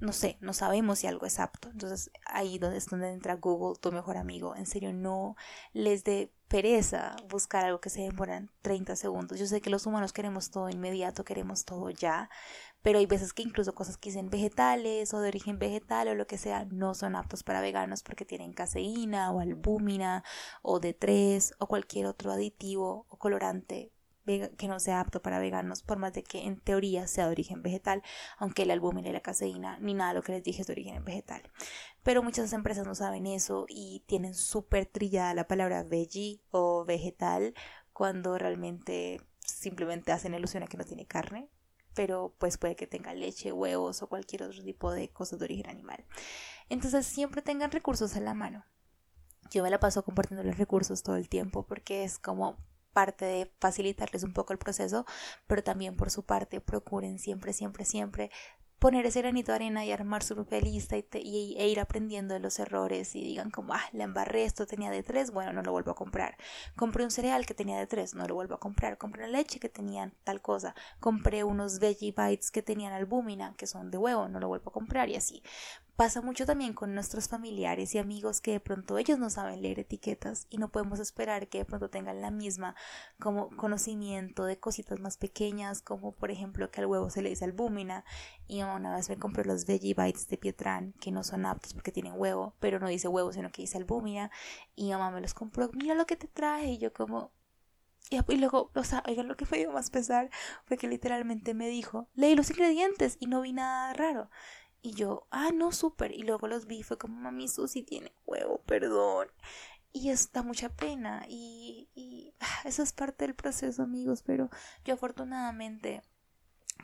no 0.00 0.12
sé, 0.12 0.36
no 0.40 0.52
sabemos 0.52 0.98
si 0.98 1.06
algo 1.06 1.26
es 1.26 1.38
apto. 1.38 1.68
Entonces 1.70 2.10
ahí 2.26 2.58
donde 2.58 2.78
es 2.78 2.86
donde 2.86 3.12
entra 3.12 3.36
Google, 3.36 3.78
tu 3.80 3.92
mejor 3.92 4.16
amigo. 4.16 4.56
En 4.56 4.66
serio, 4.66 4.92
no 4.92 5.36
les 5.72 6.04
dé 6.04 6.32
pereza 6.48 7.16
buscar 7.28 7.64
algo 7.64 7.80
que 7.80 7.90
se 7.90 8.02
demora 8.02 8.46
30 8.62 8.96
segundos. 8.96 9.38
Yo 9.38 9.46
sé 9.46 9.60
que 9.60 9.70
los 9.70 9.86
humanos 9.86 10.12
queremos 10.12 10.50
todo 10.50 10.68
inmediato, 10.68 11.24
queremos 11.24 11.64
todo 11.64 11.90
ya, 11.90 12.28
pero 12.82 12.98
hay 12.98 13.06
veces 13.06 13.32
que 13.32 13.42
incluso 13.42 13.74
cosas 13.74 13.96
que 13.96 14.10
dicen 14.10 14.30
vegetales 14.30 15.14
o 15.14 15.20
de 15.20 15.28
origen 15.28 15.58
vegetal 15.58 16.08
o 16.08 16.14
lo 16.14 16.26
que 16.26 16.38
sea 16.38 16.66
no 16.66 16.94
son 16.94 17.16
aptos 17.16 17.42
para 17.42 17.62
veganos 17.62 18.02
porque 18.02 18.26
tienen 18.26 18.52
caseína 18.52 19.32
o 19.32 19.40
albúmina 19.40 20.22
o 20.62 20.80
D3 20.80 21.54
o 21.58 21.66
cualquier 21.66 22.06
otro 22.06 22.30
aditivo 22.32 23.06
o 23.08 23.16
colorante 23.16 23.93
que 24.24 24.68
no 24.68 24.80
sea 24.80 25.00
apto 25.00 25.22
para 25.22 25.38
veganos, 25.38 25.82
por 25.82 25.98
más 25.98 26.12
de 26.12 26.22
que 26.22 26.44
en 26.44 26.58
teoría 26.58 27.06
sea 27.06 27.26
de 27.26 27.32
origen 27.32 27.62
vegetal, 27.62 28.02
aunque 28.38 28.66
la 28.66 28.72
albúmina 28.72 29.08
y 29.08 29.12
la 29.12 29.20
caseína 29.20 29.78
ni 29.80 29.94
nada 29.94 30.10
de 30.10 30.14
lo 30.16 30.22
que 30.22 30.32
les 30.32 30.42
dije 30.42 30.62
es 30.62 30.66
de 30.66 30.72
origen 30.72 31.04
vegetal. 31.04 31.42
Pero 32.02 32.22
muchas 32.22 32.52
empresas 32.52 32.86
no 32.86 32.94
saben 32.94 33.26
eso 33.26 33.66
y 33.68 34.02
tienen 34.06 34.34
súper 34.34 34.86
trillada 34.86 35.34
la 35.34 35.46
palabra 35.46 35.82
veggie 35.82 36.40
o 36.50 36.84
vegetal 36.84 37.54
cuando 37.92 38.38
realmente 38.38 39.20
simplemente 39.40 40.12
hacen 40.12 40.34
ilusión 40.34 40.62
a 40.62 40.66
que 40.66 40.76
no 40.76 40.84
tiene 40.84 41.06
carne, 41.06 41.48
pero 41.94 42.34
pues 42.38 42.58
puede 42.58 42.76
que 42.76 42.86
tenga 42.86 43.14
leche, 43.14 43.52
huevos 43.52 44.02
o 44.02 44.08
cualquier 44.08 44.42
otro 44.42 44.62
tipo 44.62 44.90
de 44.90 45.10
cosas 45.10 45.38
de 45.38 45.44
origen 45.44 45.68
animal. 45.68 46.04
Entonces 46.68 47.06
siempre 47.06 47.42
tengan 47.42 47.70
recursos 47.70 48.16
a 48.16 48.20
la 48.20 48.34
mano. 48.34 48.64
Yo 49.50 49.62
me 49.62 49.70
la 49.70 49.78
paso 49.78 50.04
compartiendo 50.04 50.42
los 50.42 50.58
recursos 50.58 51.02
todo 51.02 51.16
el 51.16 51.28
tiempo 51.28 51.66
porque 51.66 52.04
es 52.04 52.18
como 52.18 52.56
parte 52.94 53.26
de 53.26 53.52
facilitarles 53.60 54.22
un 54.22 54.32
poco 54.32 54.54
el 54.54 54.58
proceso, 54.58 55.04
pero 55.46 55.62
también 55.62 55.96
por 55.96 56.10
su 56.10 56.24
parte 56.24 56.62
procuren 56.62 57.18
siempre, 57.18 57.52
siempre, 57.52 57.84
siempre 57.84 58.30
poner 58.84 59.06
ese 59.06 59.22
granito 59.22 59.50
de 59.50 59.56
arena 59.56 59.82
y 59.86 59.92
armar 59.92 60.22
su 60.22 60.34
propia 60.34 60.60
lista 60.60 60.96
y, 60.98 61.56
e 61.56 61.68
ir 61.68 61.80
aprendiendo 61.80 62.34
de 62.34 62.40
los 62.40 62.58
errores 62.58 63.16
y 63.16 63.22
digan 63.22 63.50
como, 63.50 63.72
ah, 63.72 63.80
la 63.92 64.04
embarré, 64.04 64.44
esto 64.44 64.66
tenía 64.66 64.90
de 64.90 65.02
tres, 65.02 65.30
bueno, 65.30 65.54
no 65.54 65.62
lo 65.62 65.72
vuelvo 65.72 65.92
a 65.92 65.94
comprar. 65.94 66.36
Compré 66.76 67.02
un 67.02 67.10
cereal 67.10 67.46
que 67.46 67.54
tenía 67.54 67.78
de 67.78 67.86
tres, 67.86 68.14
no 68.14 68.26
lo 68.26 68.34
vuelvo 68.34 68.56
a 68.56 68.60
comprar. 68.60 68.98
Compré 68.98 69.24
una 69.24 69.38
leche 69.38 69.58
que 69.58 69.70
tenía 69.70 70.12
tal 70.22 70.42
cosa. 70.42 70.74
Compré 71.00 71.44
unos 71.44 71.78
veggie 71.78 72.12
bites 72.14 72.50
que 72.50 72.60
tenían 72.60 72.92
albúmina, 72.92 73.54
que 73.56 73.66
son 73.66 73.90
de 73.90 73.96
huevo, 73.96 74.28
no 74.28 74.38
lo 74.38 74.48
vuelvo 74.48 74.68
a 74.68 74.74
comprar 74.74 75.08
y 75.08 75.16
así. 75.16 75.42
Pasa 75.96 76.20
mucho 76.22 76.44
también 76.44 76.74
con 76.74 76.92
nuestros 76.92 77.28
familiares 77.28 77.94
y 77.94 77.98
amigos 77.98 78.40
que 78.40 78.50
de 78.50 78.58
pronto 78.58 78.98
ellos 78.98 79.16
no 79.20 79.30
saben 79.30 79.62
leer 79.62 79.78
etiquetas 79.78 80.48
y 80.50 80.58
no 80.58 80.68
podemos 80.68 80.98
esperar 80.98 81.46
que 81.46 81.58
de 81.58 81.64
pronto 81.64 81.88
tengan 81.88 82.20
la 82.20 82.32
misma 82.32 82.74
como 83.20 83.48
conocimiento 83.56 84.44
de 84.44 84.58
cositas 84.58 84.98
más 84.98 85.16
pequeñas 85.18 85.82
como 85.82 86.10
por 86.10 86.32
ejemplo 86.32 86.68
que 86.72 86.80
al 86.80 86.86
huevo 86.86 87.10
se 87.10 87.22
le 87.22 87.28
dice 87.28 87.44
albúmina 87.44 88.04
y 88.48 88.62
una 88.62 88.92
vez 88.92 89.08
me 89.08 89.18
compré 89.18 89.44
los 89.44 89.66
veggie 89.66 89.94
bites 89.94 90.26
de 90.26 90.36
Pietran 90.36 90.94
que 90.94 91.12
no 91.12 91.22
son 91.22 91.46
aptos 91.46 91.74
porque 91.74 91.92
tienen 91.92 92.14
huevo 92.16 92.56
pero 92.58 92.80
no 92.80 92.88
dice 92.88 93.06
huevo 93.06 93.32
sino 93.32 93.52
que 93.52 93.62
dice 93.62 93.78
albúmina 93.78 94.32
y 94.74 94.90
mamá 94.90 95.12
me 95.12 95.20
los 95.20 95.32
compró 95.32 95.70
mira 95.74 95.94
lo 95.94 96.06
que 96.06 96.16
te 96.16 96.26
traje 96.26 96.72
y 96.72 96.78
yo 96.78 96.92
como 96.92 97.30
y, 98.10 98.36
luego, 98.36 98.70
o 98.74 98.84
sea, 98.84 99.02
oigan, 99.08 99.28
lo 99.28 99.36
que 99.36 99.46
dio 99.56 99.72
más 99.72 99.90
pesar 99.90 100.30
fue 100.66 100.76
que 100.76 100.88
literalmente 100.88 101.54
me 101.54 101.68
dijo, 101.68 102.08
leí 102.14 102.34
los 102.34 102.50
ingredientes 102.50 103.16
y 103.18 103.26
no 103.26 103.40
vi 103.40 103.52
nada 103.52 103.94
raro. 103.94 104.30
Y 104.84 104.92
yo, 104.92 105.26
ah, 105.30 105.48
no, 105.50 105.72
súper. 105.72 106.12
Y 106.12 106.24
luego 106.24 106.46
los 106.46 106.66
vi, 106.66 106.82
fue 106.82 106.98
como, 106.98 107.18
mami, 107.18 107.48
Susi 107.48 107.82
tiene 107.82 108.12
huevo, 108.26 108.60
perdón. 108.66 109.28
Y 109.92 110.10
eso 110.10 110.28
da 110.30 110.42
mucha 110.42 110.68
pena. 110.68 111.24
Y, 111.26 111.88
y 111.94 112.34
ah, 112.40 112.62
eso 112.66 112.82
es 112.82 112.92
parte 112.92 113.24
del 113.24 113.34
proceso, 113.34 113.82
amigos. 113.82 114.22
Pero 114.22 114.50
yo 114.84 114.92
afortunadamente 114.92 116.02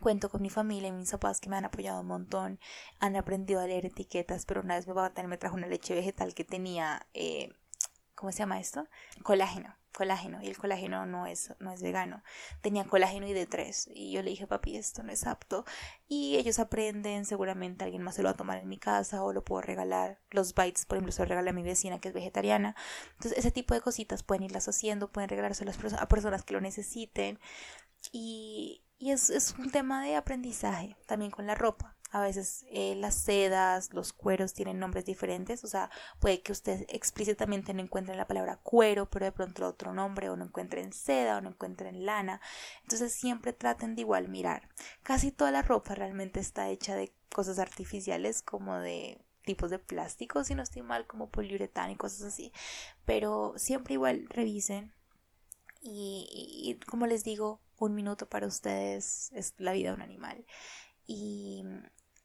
cuento 0.01 0.31
con 0.31 0.41
mi 0.41 0.49
familia 0.49 0.89
y 0.89 0.93
mis 0.93 1.11
papás 1.11 1.43
que 1.43 1.51
me 1.51 1.57
han 1.59 1.67
apoyado 1.67 2.01
un 2.01 2.07
montón. 2.07 2.59
Han 3.01 3.17
aprendido 3.17 3.61
a 3.61 3.67
leer 3.67 3.85
etiquetas, 3.85 4.47
pero 4.47 4.63
una 4.63 4.77
vez 4.77 4.87
mi 4.87 4.95
papá 4.95 5.23
me 5.25 5.37
trajo 5.37 5.57
una 5.57 5.67
leche 5.67 5.95
vegetal 5.95 6.33
que 6.33 6.45
tenía, 6.45 7.07
eh, 7.13 7.53
¿cómo 8.15 8.33
se 8.33 8.39
llama 8.39 8.61
esto? 8.61 8.89
Colágeno 9.23 9.77
colágeno 9.93 10.43
y 10.43 10.47
el 10.47 10.57
colágeno 10.57 11.07
no 11.07 11.27
es, 11.27 11.55
no 11.59 11.73
es 11.73 11.83
vegano. 11.83 12.23
Tenía 12.61 12.85
colágeno 12.85 13.27
y 13.27 13.33
de 13.33 13.47
tres 13.47 13.89
y 13.93 14.13
yo 14.13 14.23
le 14.23 14.31
dije, 14.31 14.47
papi, 14.47 14.77
esto 14.77 15.03
no 15.03 15.13
es 15.13 15.27
apto. 15.27 15.65
Y 16.09 16.37
ellos 16.37 16.59
aprenden, 16.59 17.25
seguramente 17.25 17.85
alguien 17.85 18.03
más 18.03 18.15
se 18.15 18.23
lo 18.23 18.29
va 18.29 18.33
a 18.33 18.37
tomar 18.37 18.59
en 18.59 18.69
mi 18.69 18.79
casa 18.79 19.23
o 19.23 19.33
lo 19.33 19.45
puedo 19.45 19.63
regalar. 19.63 20.21
Los 20.31 20.55
bites, 20.55 20.87
por 20.87 20.97
ejemplo, 20.97 21.13
se 21.13 21.23
lo 21.23 21.29
regala 21.29 21.51
a 21.51 21.55
mi 21.55 21.63
vecina 21.63 22.01
que 22.01 22.09
es 22.09 22.15
vegetariana. 22.15 22.75
Entonces, 23.13 23.39
ese 23.39 23.51
tipo 23.51 23.75
de 23.75 23.81
cositas 23.81 24.23
pueden 24.23 24.45
irlas 24.45 24.69
haciendo, 24.69 25.11
pueden 25.11 25.29
regalárselas 25.29 25.79
a 25.95 26.09
personas 26.09 26.45
que 26.45 26.55
lo 26.55 26.61
necesiten. 26.61 27.39
Y, 28.13 28.83
y 28.99 29.11
es, 29.13 29.31
es 29.31 29.55
un 29.59 29.71
tema 29.71 30.05
de 30.05 30.17
aprendizaje 30.17 30.97
también 31.07 31.31
con 31.31 31.47
la 31.47 31.55
ropa. 31.55 31.97
A 32.11 32.21
veces 32.21 32.65
eh, 32.71 32.95
las 32.97 33.15
sedas, 33.15 33.93
los 33.93 34.13
cueros 34.13 34.55
tienen 34.55 34.79
nombres 34.79 35.05
diferentes, 35.05 35.63
o 35.65 35.69
sea, 35.69 35.91
puede 36.19 36.43
que 36.43 36.53
usted 36.53 36.85
explícitamente 36.89 37.73
no 37.75 37.83
encuentre 37.83 38.17
la 38.17 38.27
palabra 38.27 38.57
cuero, 38.57 39.09
pero 39.09 39.27
de 39.27 39.33
pronto 39.33 39.67
otro 39.67 39.93
nombre, 39.93 40.29
o 40.29 40.37
no 40.37 40.45
encuentren 40.45 40.93
seda, 40.93 41.39
o 41.39 41.41
no 41.41 41.51
encuentren 41.51 42.05
lana. 42.05 42.41
Entonces 42.83 43.13
siempre 43.13 43.53
traten 43.53 43.95
de 43.95 44.03
igual 44.03 44.29
mirar. 44.29 44.69
Casi 45.03 45.31
toda 45.31 45.51
la 45.51 45.63
ropa 45.63 45.95
realmente 45.95 46.41
está 46.41 46.69
hecha 46.69 46.97
de 46.97 47.13
cosas 47.33 47.59
artificiales, 47.59 48.43
como 48.43 48.77
de 48.79 49.21
tipos 49.45 49.71
de 49.71 49.79
plástico, 49.79 50.45
si 50.45 50.55
no 50.55 50.63
estoy 50.63 50.83
mal, 50.83 51.07
como 51.07 51.31
poliuretano 51.31 51.93
y 51.93 51.97
cosas 51.97 52.23
así. 52.23 52.53
Pero 53.05 53.55
siempre 53.57 53.95
igual 53.95 54.27
revisen. 54.29 54.93
y 55.83 56.79
como 56.87 57.07
les 57.07 57.25
digo, 57.25 57.61
un 57.81 57.95
minuto 57.95 58.29
para 58.29 58.47
ustedes 58.47 59.33
es 59.33 59.55
la 59.59 59.73
vida 59.73 59.91
de 59.91 59.97
un 59.97 60.03
animal. 60.03 60.45
Y 61.07 61.65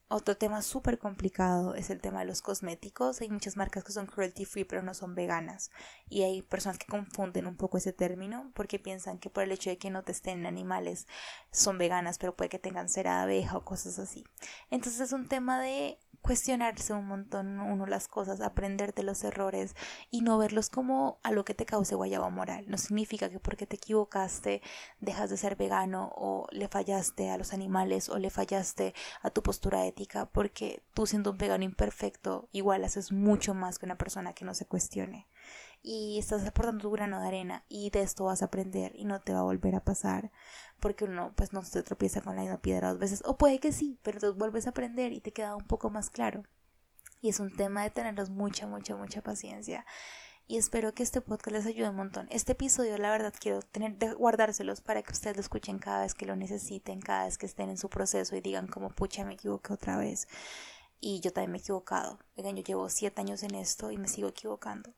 otro 0.08 0.36
tema 0.36 0.62
súper 0.62 0.98
complicado 0.98 1.74
es 1.74 1.90
el 1.90 2.00
tema 2.00 2.20
de 2.20 2.26
los 2.26 2.40
cosméticos. 2.40 3.20
Hay 3.20 3.28
muchas 3.28 3.56
marcas 3.56 3.82
que 3.82 3.92
son 3.92 4.06
cruelty 4.06 4.44
free 4.44 4.64
pero 4.64 4.82
no 4.82 4.94
son 4.94 5.14
veganas. 5.14 5.70
Y 6.08 6.22
hay 6.22 6.42
personas 6.42 6.78
que 6.78 6.86
confunden 6.86 7.46
un 7.46 7.56
poco 7.56 7.78
ese 7.78 7.92
término 7.92 8.52
porque 8.54 8.78
piensan 8.78 9.18
que 9.18 9.30
por 9.30 9.42
el 9.42 9.52
hecho 9.52 9.70
de 9.70 9.78
que 9.78 9.90
no 9.90 10.04
testen 10.04 10.46
animales 10.46 11.08
son 11.50 11.78
veganas 11.78 12.18
pero 12.18 12.36
puede 12.36 12.48
que 12.50 12.58
tengan 12.60 12.88
cera 12.88 13.16
de 13.16 13.22
abeja 13.22 13.56
o 13.56 13.64
cosas 13.64 13.98
así. 13.98 14.24
Entonces 14.70 15.00
es 15.00 15.12
un 15.12 15.26
tema 15.26 15.60
de 15.60 15.98
cuestionarse 16.26 16.92
un 16.92 17.06
montón 17.06 17.60
uno 17.60 17.86
las 17.86 18.08
cosas, 18.08 18.40
aprender 18.40 18.92
de 18.92 19.04
los 19.04 19.22
errores 19.22 19.76
y 20.10 20.22
no 20.22 20.38
verlos 20.38 20.70
como 20.70 21.20
a 21.22 21.30
lo 21.30 21.44
que 21.44 21.54
te 21.54 21.66
cause 21.66 21.94
guayaba 21.94 22.30
moral. 22.30 22.64
No 22.66 22.78
significa 22.78 23.30
que 23.30 23.38
porque 23.38 23.64
te 23.64 23.76
equivocaste 23.76 24.60
dejas 25.00 25.30
de 25.30 25.36
ser 25.36 25.54
vegano 25.54 26.12
o 26.16 26.48
le 26.50 26.66
fallaste 26.66 27.30
a 27.30 27.38
los 27.38 27.52
animales 27.52 28.08
o 28.08 28.18
le 28.18 28.30
fallaste 28.30 28.92
a 29.22 29.30
tu 29.30 29.44
postura 29.44 29.86
ética 29.86 30.26
porque 30.26 30.82
tú 30.94 31.06
siendo 31.06 31.30
un 31.30 31.38
vegano 31.38 31.62
imperfecto 31.62 32.48
igual 32.50 32.82
haces 32.82 33.12
mucho 33.12 33.54
más 33.54 33.78
que 33.78 33.86
una 33.86 33.96
persona 33.96 34.32
que 34.32 34.44
no 34.44 34.52
se 34.54 34.66
cuestione 34.66 35.28
y 35.88 36.18
estás 36.18 36.44
aportando 36.44 36.82
tu 36.82 36.90
grano 36.90 37.20
de 37.20 37.28
arena 37.28 37.64
y 37.68 37.90
de 37.90 38.02
esto 38.02 38.24
vas 38.24 38.42
a 38.42 38.46
aprender 38.46 38.90
y 38.96 39.04
no 39.04 39.20
te 39.20 39.32
va 39.32 39.38
a 39.38 39.44
volver 39.44 39.76
a 39.76 39.84
pasar 39.84 40.32
porque 40.80 41.04
uno 41.04 41.32
pues 41.36 41.52
no 41.52 41.62
se 41.62 41.80
tropieza 41.84 42.20
con 42.20 42.34
la 42.34 42.42
misma 42.42 42.60
piedra 42.60 42.90
dos 42.90 42.98
veces 42.98 43.22
o 43.24 43.38
puede 43.38 43.60
que 43.60 43.70
sí, 43.70 43.96
pero 44.02 44.16
entonces 44.16 44.36
vuelves 44.36 44.66
a 44.66 44.70
aprender 44.70 45.12
y 45.12 45.20
te 45.20 45.32
queda 45.32 45.54
un 45.54 45.64
poco 45.64 45.88
más 45.88 46.10
claro. 46.10 46.42
Y 47.20 47.28
es 47.28 47.38
un 47.38 47.54
tema 47.54 47.84
de 47.84 47.90
tenerlos 47.90 48.30
mucha, 48.30 48.66
mucha, 48.66 48.96
mucha 48.96 49.22
paciencia. 49.22 49.86
Y 50.48 50.58
espero 50.58 50.92
que 50.92 51.04
este 51.04 51.20
podcast 51.20 51.52
les 51.56 51.66
ayude 51.66 51.88
un 51.88 51.96
montón. 51.96 52.26
Este 52.30 52.52
episodio, 52.52 52.98
la 52.98 53.10
verdad, 53.10 53.32
quiero 53.38 53.62
tener, 53.62 53.96
de 53.96 54.12
guardárselos 54.12 54.80
para 54.80 55.02
que 55.02 55.12
ustedes 55.12 55.36
lo 55.36 55.40
escuchen 55.40 55.78
cada 55.78 56.02
vez 56.02 56.14
que 56.14 56.26
lo 56.26 56.34
necesiten, 56.34 57.00
cada 57.00 57.26
vez 57.26 57.38
que 57.38 57.46
estén 57.46 57.70
en 57.70 57.78
su 57.78 57.88
proceso 57.88 58.34
y 58.34 58.40
digan 58.40 58.66
como, 58.66 58.90
pucha, 58.90 59.24
me 59.24 59.34
equivoqué 59.34 59.72
otra 59.72 59.96
vez. 59.96 60.26
Y 61.00 61.20
yo 61.20 61.32
también 61.32 61.52
me 61.52 61.58
he 61.58 61.60
equivocado. 61.60 62.18
Oigan, 62.36 62.56
yo 62.56 62.64
llevo 62.64 62.88
siete 62.88 63.20
años 63.20 63.44
en 63.44 63.54
esto 63.54 63.92
y 63.92 63.98
me 63.98 64.08
sigo 64.08 64.28
equivocando. 64.28 64.92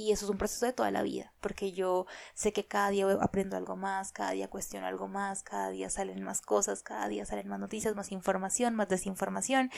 Y 0.00 0.12
eso 0.12 0.24
es 0.24 0.30
un 0.30 0.38
proceso 0.38 0.64
de 0.64 0.72
toda 0.72 0.90
la 0.90 1.02
vida, 1.02 1.34
porque 1.42 1.72
yo 1.72 2.06
sé 2.32 2.54
que 2.54 2.66
cada 2.66 2.88
día 2.88 3.06
aprendo 3.20 3.58
algo 3.58 3.76
más, 3.76 4.12
cada 4.12 4.30
día 4.30 4.48
cuestiono 4.48 4.86
algo 4.86 5.08
más, 5.08 5.42
cada 5.42 5.68
día 5.68 5.90
salen 5.90 6.22
más 6.22 6.40
cosas, 6.40 6.82
cada 6.82 7.06
día 7.06 7.26
salen 7.26 7.48
más 7.48 7.60
noticias, 7.60 7.94
más 7.94 8.10
información, 8.10 8.74
más 8.74 8.88
desinformación. 8.88 9.70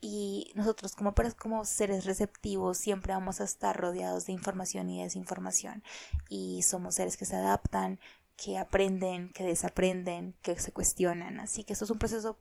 Y 0.00 0.50
nosotros 0.56 0.96
como, 0.96 1.14
como 1.38 1.64
seres 1.64 2.06
receptivos 2.06 2.76
siempre 2.76 3.12
vamos 3.12 3.40
a 3.40 3.44
estar 3.44 3.76
rodeados 3.76 4.26
de 4.26 4.32
información 4.32 4.90
y 4.90 5.00
desinformación. 5.00 5.84
Y 6.28 6.62
somos 6.62 6.96
seres 6.96 7.16
que 7.16 7.24
se 7.24 7.36
adaptan, 7.36 8.00
que 8.36 8.58
aprenden, 8.58 9.32
que 9.32 9.44
desaprenden, 9.44 10.34
que 10.42 10.58
se 10.58 10.72
cuestionan. 10.72 11.38
Así 11.38 11.62
que 11.62 11.74
eso 11.74 11.84
es 11.84 11.90
un 11.92 12.00
proceso 12.00 12.36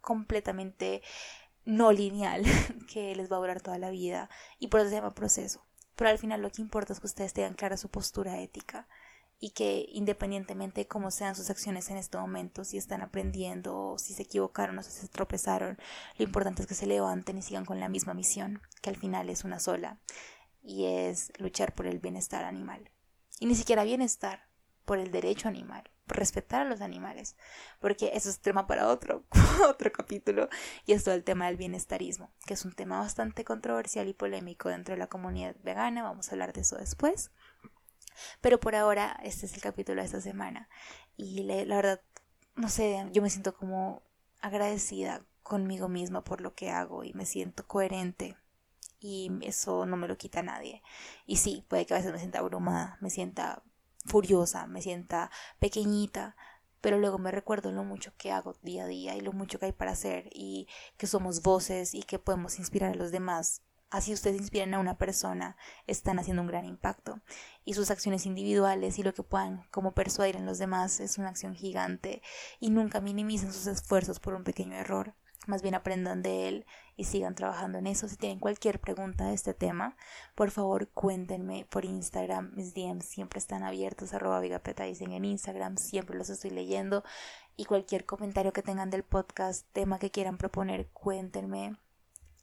completamente 0.00 1.02
no 1.66 1.92
lineal 1.92 2.44
que 2.90 3.14
les 3.14 3.30
va 3.30 3.36
a 3.36 3.40
durar 3.40 3.60
toda 3.60 3.76
la 3.76 3.90
vida 3.90 4.30
y 4.58 4.68
por 4.68 4.80
eso 4.80 4.88
se 4.88 4.96
llama 4.96 5.14
proceso 5.14 5.62
pero 5.96 6.10
al 6.10 6.18
final 6.18 6.42
lo 6.42 6.50
que 6.50 6.62
importa 6.62 6.92
es 6.92 7.00
que 7.00 7.06
ustedes 7.06 7.32
tengan 7.32 7.54
clara 7.54 7.76
su 7.76 7.88
postura 7.88 8.40
ética 8.40 8.88
y 9.38 9.50
que 9.50 9.86
independientemente 9.88 10.82
de 10.82 10.86
cómo 10.86 11.10
sean 11.10 11.34
sus 11.34 11.50
acciones 11.50 11.90
en 11.90 11.96
este 11.96 12.16
momento, 12.16 12.64
si 12.64 12.78
están 12.78 13.02
aprendiendo 13.02 13.96
si 13.98 14.14
se 14.14 14.22
equivocaron 14.22 14.78
o 14.78 14.82
si 14.84 14.92
se 14.92 15.08
tropezaron, 15.08 15.78
lo 16.16 16.24
importante 16.24 16.62
es 16.62 16.68
que 16.68 16.74
se 16.74 16.86
levanten 16.86 17.38
y 17.38 17.42
sigan 17.42 17.64
con 17.64 17.80
la 17.80 17.88
misma 17.88 18.14
misión, 18.14 18.62
que 18.80 18.90
al 18.90 18.96
final 18.96 19.28
es 19.30 19.42
una 19.42 19.58
sola, 19.58 19.98
y 20.62 20.84
es 20.84 21.32
luchar 21.38 21.74
por 21.74 21.86
el 21.86 21.98
bienestar 21.98 22.44
animal. 22.44 22.90
Y 23.40 23.46
ni 23.46 23.56
siquiera 23.56 23.82
bienestar, 23.82 24.46
por 24.84 24.98
el 24.98 25.10
derecho 25.10 25.48
animal, 25.48 25.90
respetar 26.06 26.62
a 26.62 26.68
los 26.68 26.80
animales, 26.80 27.36
porque 27.80 28.10
eso 28.14 28.28
es 28.28 28.40
tema 28.40 28.66
para 28.66 28.88
otro, 28.88 29.24
otro 29.68 29.92
capítulo, 29.92 30.48
y 30.86 30.92
es 30.92 31.04
todo 31.04 31.14
el 31.14 31.24
tema 31.24 31.46
del 31.46 31.56
bienestarismo, 31.56 32.32
que 32.46 32.54
es 32.54 32.64
un 32.64 32.72
tema 32.72 32.98
bastante 32.98 33.44
controversial 33.44 34.08
y 34.08 34.14
polémico 34.14 34.68
dentro 34.68 34.94
de 34.94 34.98
la 34.98 35.08
comunidad 35.08 35.56
vegana, 35.62 36.02
vamos 36.02 36.28
a 36.28 36.32
hablar 36.32 36.52
de 36.52 36.62
eso 36.62 36.76
después. 36.76 37.30
Pero 38.40 38.60
por 38.60 38.74
ahora, 38.74 39.18
este 39.22 39.46
es 39.46 39.54
el 39.54 39.62
capítulo 39.62 40.00
de 40.00 40.06
esta 40.06 40.20
semana, 40.20 40.68
y 41.16 41.42
la 41.44 41.76
verdad, 41.76 42.00
no 42.56 42.68
sé, 42.68 43.08
yo 43.12 43.22
me 43.22 43.30
siento 43.30 43.54
como 43.54 44.02
agradecida 44.40 45.24
conmigo 45.42 45.88
misma 45.88 46.24
por 46.24 46.40
lo 46.40 46.54
que 46.54 46.70
hago 46.70 47.04
y 47.04 47.12
me 47.14 47.26
siento 47.26 47.66
coherente 47.66 48.36
y 49.00 49.30
eso 49.42 49.84
no 49.86 49.96
me 49.96 50.08
lo 50.08 50.16
quita 50.16 50.42
nadie. 50.42 50.82
Y 51.26 51.36
sí, 51.36 51.64
puede 51.68 51.86
que 51.86 51.94
a 51.94 51.96
veces 51.96 52.12
me 52.12 52.18
sienta 52.18 52.38
abrumada, 52.38 52.96
me 53.00 53.10
sienta 53.10 53.62
furiosa, 54.04 54.66
me 54.66 54.82
sienta 54.82 55.30
pequeñita, 55.58 56.36
pero 56.80 56.98
luego 56.98 57.18
me 57.18 57.30
recuerdo 57.30 57.70
lo 57.72 57.84
mucho 57.84 58.12
que 58.18 58.32
hago 58.32 58.56
día 58.62 58.84
a 58.84 58.88
día 58.88 59.16
y 59.16 59.20
lo 59.20 59.32
mucho 59.32 59.58
que 59.58 59.66
hay 59.66 59.72
para 59.72 59.92
hacer 59.92 60.28
y 60.32 60.66
que 60.96 61.06
somos 61.06 61.42
voces 61.42 61.94
y 61.94 62.02
que 62.02 62.18
podemos 62.18 62.58
inspirar 62.58 62.92
a 62.92 62.96
los 62.96 63.12
demás. 63.12 63.62
Así 63.88 64.12
ustedes 64.14 64.40
inspiran 64.40 64.72
a 64.72 64.78
una 64.80 64.96
persona, 64.96 65.56
están 65.86 66.18
haciendo 66.18 66.40
un 66.40 66.48
gran 66.48 66.64
impacto. 66.64 67.20
Y 67.64 67.74
sus 67.74 67.90
acciones 67.90 68.24
individuales 68.24 68.98
y 68.98 69.02
lo 69.02 69.12
que 69.12 69.22
puedan 69.22 69.64
como 69.70 69.92
persuadir 69.92 70.36
en 70.36 70.46
los 70.46 70.58
demás 70.58 70.98
es 70.98 71.18
una 71.18 71.28
acción 71.28 71.54
gigante 71.54 72.22
y 72.58 72.70
nunca 72.70 73.00
minimicen 73.00 73.52
sus 73.52 73.66
esfuerzos 73.66 74.18
por 74.18 74.34
un 74.34 74.44
pequeño 74.44 74.76
error. 74.76 75.14
más 75.46 75.60
bien 75.60 75.74
aprendan 75.74 76.22
de 76.22 76.48
él 76.48 76.66
y 76.96 77.04
sigan 77.04 77.34
trabajando 77.34 77.78
en 77.78 77.86
eso. 77.86 78.08
Si 78.08 78.16
tienen 78.16 78.38
cualquier 78.38 78.80
pregunta 78.80 79.26
de 79.26 79.34
este 79.34 79.54
tema, 79.54 79.96
por 80.34 80.50
favor 80.50 80.88
cuéntenme 80.88 81.66
por 81.70 81.84
Instagram. 81.84 82.52
Mis 82.54 82.74
DMs 82.74 83.04
siempre 83.04 83.38
están 83.38 83.62
abiertos, 83.62 84.14
arroba 84.14 84.40
dicen 84.40 85.12
en 85.12 85.24
Instagram, 85.24 85.76
siempre 85.76 86.16
los 86.16 86.30
estoy 86.30 86.50
leyendo. 86.50 87.04
Y 87.56 87.64
cualquier 87.64 88.04
comentario 88.04 88.52
que 88.52 88.62
tengan 88.62 88.90
del 88.90 89.02
podcast, 89.02 89.66
tema 89.72 89.98
que 89.98 90.10
quieran 90.10 90.38
proponer, 90.38 90.88
cuéntenme. 90.88 91.76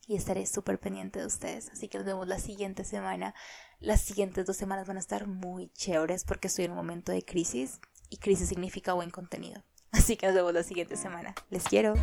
Y 0.07 0.15
estaré 0.15 0.47
súper 0.47 0.79
pendiente 0.79 1.19
de 1.19 1.27
ustedes. 1.27 1.69
Así 1.69 1.87
que 1.87 1.99
nos 1.99 2.07
vemos 2.07 2.27
la 2.27 2.39
siguiente 2.39 2.83
semana. 2.83 3.35
Las 3.79 4.01
siguientes 4.01 4.45
dos 4.45 4.57
semanas 4.57 4.87
van 4.87 4.97
a 4.97 4.99
estar 4.99 5.27
muy 5.27 5.69
chéveres 5.73 6.25
porque 6.25 6.47
estoy 6.47 6.65
en 6.65 6.71
un 6.71 6.77
momento 6.77 7.11
de 7.11 7.23
crisis. 7.23 7.79
Y 8.09 8.17
crisis 8.17 8.49
significa 8.49 8.93
buen 8.93 9.11
contenido. 9.11 9.63
Así 9.91 10.17
que 10.17 10.25
nos 10.25 10.35
vemos 10.35 10.53
la 10.53 10.63
siguiente 10.63 10.95
semana. 10.95 11.35
Les 11.51 11.63
quiero. 11.63 11.93